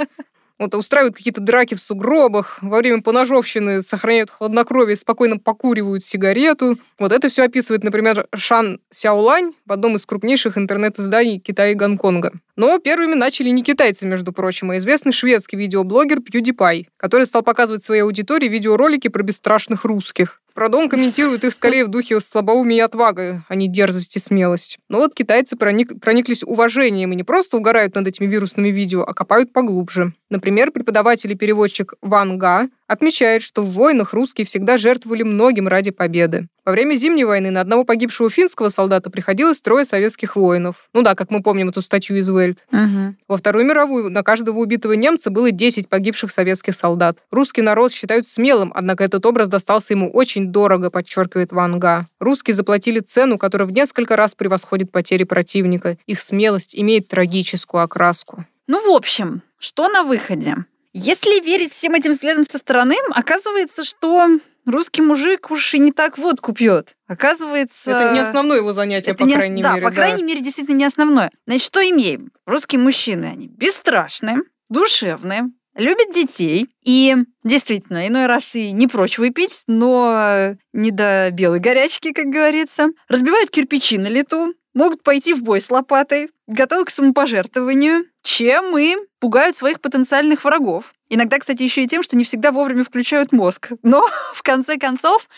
Вот, 0.58 0.74
устраивают 0.74 1.16
какие-то 1.16 1.40
драки 1.40 1.74
в 1.74 1.80
сугробах, 1.80 2.58
во 2.62 2.78
время 2.78 3.02
поножовщины 3.02 3.82
сохраняют 3.82 4.30
хладнокровие, 4.30 4.96
спокойно 4.96 5.38
покуривают 5.38 6.04
сигарету. 6.04 6.78
Вот 6.98 7.10
это 7.10 7.28
все 7.28 7.42
описывает, 7.42 7.82
например, 7.82 8.28
Шан 8.34 8.78
Сяолань 8.92 9.52
в 9.66 9.72
одном 9.72 9.96
из 9.96 10.06
крупнейших 10.06 10.56
интернет-изданий 10.56 11.40
Китая 11.40 11.72
и 11.72 11.74
Гонконга. 11.74 12.32
Но 12.56 12.78
первыми 12.78 13.14
начали 13.14 13.48
не 13.48 13.64
китайцы, 13.64 14.06
между 14.06 14.32
прочим, 14.32 14.70
а 14.70 14.76
известный 14.76 15.12
шведский 15.12 15.56
видеоблогер 15.56 16.18
PewDiePie, 16.18 16.86
который 16.96 17.26
стал 17.26 17.42
показывать 17.42 17.82
своей 17.82 18.02
аудитории 18.02 18.48
видеоролики 18.48 19.08
про 19.08 19.24
бесстрашных 19.24 19.84
русских. 19.84 20.40
Правда, 20.54 20.78
он 20.78 20.88
комментирует 20.88 21.44
их 21.44 21.52
скорее 21.52 21.84
в 21.84 21.88
духе 21.88 22.20
слабоумия 22.20 22.78
и 22.78 22.80
отвага, 22.80 23.44
а 23.48 23.54
не 23.56 23.68
дерзость 23.68 24.14
и 24.16 24.20
смелость. 24.20 24.78
Но 24.88 24.98
вот 24.98 25.12
китайцы 25.12 25.56
проник, 25.56 26.00
прониклись 26.00 26.44
уважением 26.44 27.12
и 27.12 27.16
не 27.16 27.24
просто 27.24 27.56
угорают 27.56 27.96
над 27.96 28.06
этими 28.06 28.26
вирусными 28.26 28.68
видео, 28.68 29.02
а 29.02 29.12
копают 29.14 29.52
поглубже. 29.52 30.12
Например, 30.30 30.70
преподаватель 30.70 31.32
и 31.32 31.34
переводчик 31.34 31.94
Ван 32.00 32.38
Га 32.38 32.68
отмечает, 32.86 33.42
что 33.42 33.62
в 33.62 33.70
войнах 33.70 34.12
русские 34.12 34.46
всегда 34.46 34.78
жертвовали 34.78 35.22
многим 35.22 35.68
ради 35.68 35.90
победы. 35.90 36.48
Во 36.64 36.72
время 36.72 36.94
Зимней 36.94 37.24
войны 37.24 37.50
на 37.50 37.60
одного 37.60 37.84
погибшего 37.84 38.30
финского 38.30 38.70
солдата 38.70 39.10
приходилось 39.10 39.60
трое 39.60 39.84
советских 39.84 40.34
воинов. 40.34 40.88
Ну 40.94 41.02
да, 41.02 41.14
как 41.14 41.30
мы 41.30 41.42
помним 41.42 41.68
эту 41.68 41.82
статью 41.82 42.16
из 42.16 42.28
Вельт. 42.28 42.66
Угу. 42.72 43.16
Во 43.28 43.36
Вторую 43.36 43.66
мировую 43.66 44.10
на 44.10 44.22
каждого 44.22 44.58
убитого 44.58 44.94
немца 44.94 45.30
было 45.30 45.50
10 45.50 45.88
погибших 45.88 46.30
советских 46.30 46.74
солдат. 46.74 47.18
Русский 47.30 47.60
народ 47.60 47.92
считают 47.92 48.26
смелым, 48.26 48.72
однако 48.74 49.04
этот 49.04 49.26
образ 49.26 49.48
достался 49.48 49.92
ему 49.92 50.10
очень 50.10 50.52
дорого, 50.52 50.90
подчеркивает 50.90 51.52
Ван 51.52 51.78
Га. 51.78 52.06
Русские 52.18 52.54
заплатили 52.54 53.00
цену, 53.00 53.36
которая 53.36 53.68
в 53.68 53.72
несколько 53.72 54.16
раз 54.16 54.34
превосходит 54.34 54.90
потери 54.90 55.24
противника. 55.24 55.98
Их 56.06 56.22
смелость 56.22 56.74
имеет 56.74 57.08
трагическую 57.08 57.82
окраску. 57.82 58.46
Ну, 58.66 58.90
в 58.90 58.96
общем, 58.96 59.42
что 59.58 59.88
на 59.88 60.02
выходе? 60.02 60.64
Если 60.96 61.44
верить 61.44 61.72
всем 61.72 61.94
этим 61.94 62.12
взглядам 62.12 62.44
со 62.44 62.56
стороны, 62.56 62.94
оказывается, 63.10 63.82
что 63.82 64.38
русский 64.64 65.02
мужик 65.02 65.50
уж 65.50 65.74
и 65.74 65.80
не 65.80 65.90
так 65.90 66.18
водку 66.18 66.52
пьет. 66.52 66.94
Оказывается... 67.08 67.90
Это 67.90 68.12
не 68.14 68.20
основное 68.20 68.58
его 68.58 68.72
занятие, 68.72 69.10
это 69.10 69.24
по 69.24 69.26
не 69.26 69.34
крайней 69.34 69.60
да, 69.60 69.74
мере. 69.74 69.84
по 69.84 69.90
крайней 69.90 70.22
мере, 70.22 70.40
действительно 70.40 70.76
не 70.76 70.84
основное. 70.84 71.32
Значит, 71.48 71.66
что 71.66 71.80
имеем? 71.80 72.30
Русские 72.46 72.80
мужчины, 72.80 73.24
они 73.24 73.48
бесстрашные, 73.48 74.42
душевные, 74.68 75.50
любят 75.74 76.14
детей 76.14 76.68
и 76.84 77.16
действительно 77.42 78.06
иной 78.06 78.26
раз 78.26 78.54
и 78.54 78.70
не 78.70 78.86
прочь 78.86 79.18
выпить, 79.18 79.64
но 79.66 80.56
не 80.72 80.92
до 80.92 81.30
белой 81.32 81.58
горячки, 81.58 82.12
как 82.12 82.26
говорится. 82.26 82.90
Разбивают 83.08 83.50
кирпичи 83.50 83.98
на 83.98 84.06
лету, 84.06 84.54
могут 84.74 85.02
пойти 85.02 85.32
в 85.32 85.42
бой 85.42 85.60
с 85.60 85.70
лопатой, 85.70 86.30
готовы 86.46 86.84
к 86.84 86.90
самопожертвованию, 86.90 88.04
чем 88.22 88.76
и 88.76 88.96
пугают 89.20 89.56
своих 89.56 89.80
потенциальных 89.80 90.44
врагов. 90.44 90.92
Иногда, 91.08 91.38
кстати, 91.38 91.62
еще 91.62 91.84
и 91.84 91.86
тем, 91.86 92.02
что 92.02 92.16
не 92.16 92.24
всегда 92.24 92.50
вовремя 92.52 92.84
включают 92.84 93.32
мозг. 93.32 93.70
Но, 93.82 94.06
в 94.34 94.42
конце 94.42 94.76
концов, 94.76 95.28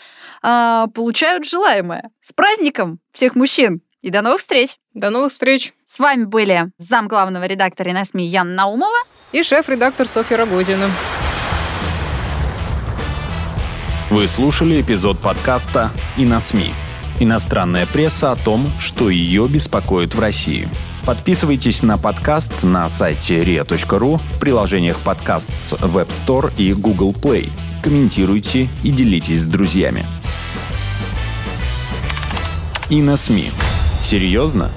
а, 0.41 0.87
получают 0.87 1.45
желаемое. 1.45 2.09
С 2.21 2.33
праздником 2.33 2.99
всех 3.11 3.35
мужчин! 3.35 3.81
И 4.01 4.09
до 4.09 4.21
новых 4.21 4.39
встреч! 4.39 4.77
До 4.93 5.09
новых 5.09 5.31
встреч. 5.31 5.73
С 5.87 5.99
вами 5.99 6.25
были 6.25 6.71
зам 6.77 7.07
главного 7.07 7.45
редактора 7.45 7.91
на 7.91 8.05
СМИ 8.05 8.25
Яна 8.25 8.53
Наумова. 8.53 8.97
И 9.31 9.43
шеф-редактор 9.43 10.07
Софья 10.07 10.37
Рогозина. 10.37 10.89
Вы 14.09 14.27
слушали 14.27 14.81
эпизод 14.81 15.19
подкаста 15.19 15.91
«И 16.17 16.23
на 16.23 16.39
СМИ». 16.39 16.86
Иностранная 17.19 17.87
пресса 17.87 18.31
о 18.31 18.35
том, 18.35 18.69
что 18.79 19.09
ее 19.09 19.47
беспокоит 19.47 20.13
в 20.13 20.19
России. 20.19 20.69
Подписывайтесь 21.03 21.81
на 21.81 21.97
подкаст 21.97 22.63
на 22.63 22.87
сайте 22.89 23.41
ria.ru 23.41 24.19
в 24.19 24.39
приложениях 24.39 24.97
подкаст 24.97 25.49
с 25.49 25.73
Web 25.73 26.09
Store 26.09 26.51
и 26.57 26.73
Google 26.73 27.13
Play. 27.13 27.49
Комментируйте 27.81 28.69
и 28.83 28.91
делитесь 28.91 29.41
с 29.41 29.47
друзьями. 29.47 30.05
И 32.89 33.01
на 33.01 33.17
СМИ. 33.17 33.49
Серьезно? 33.99 34.69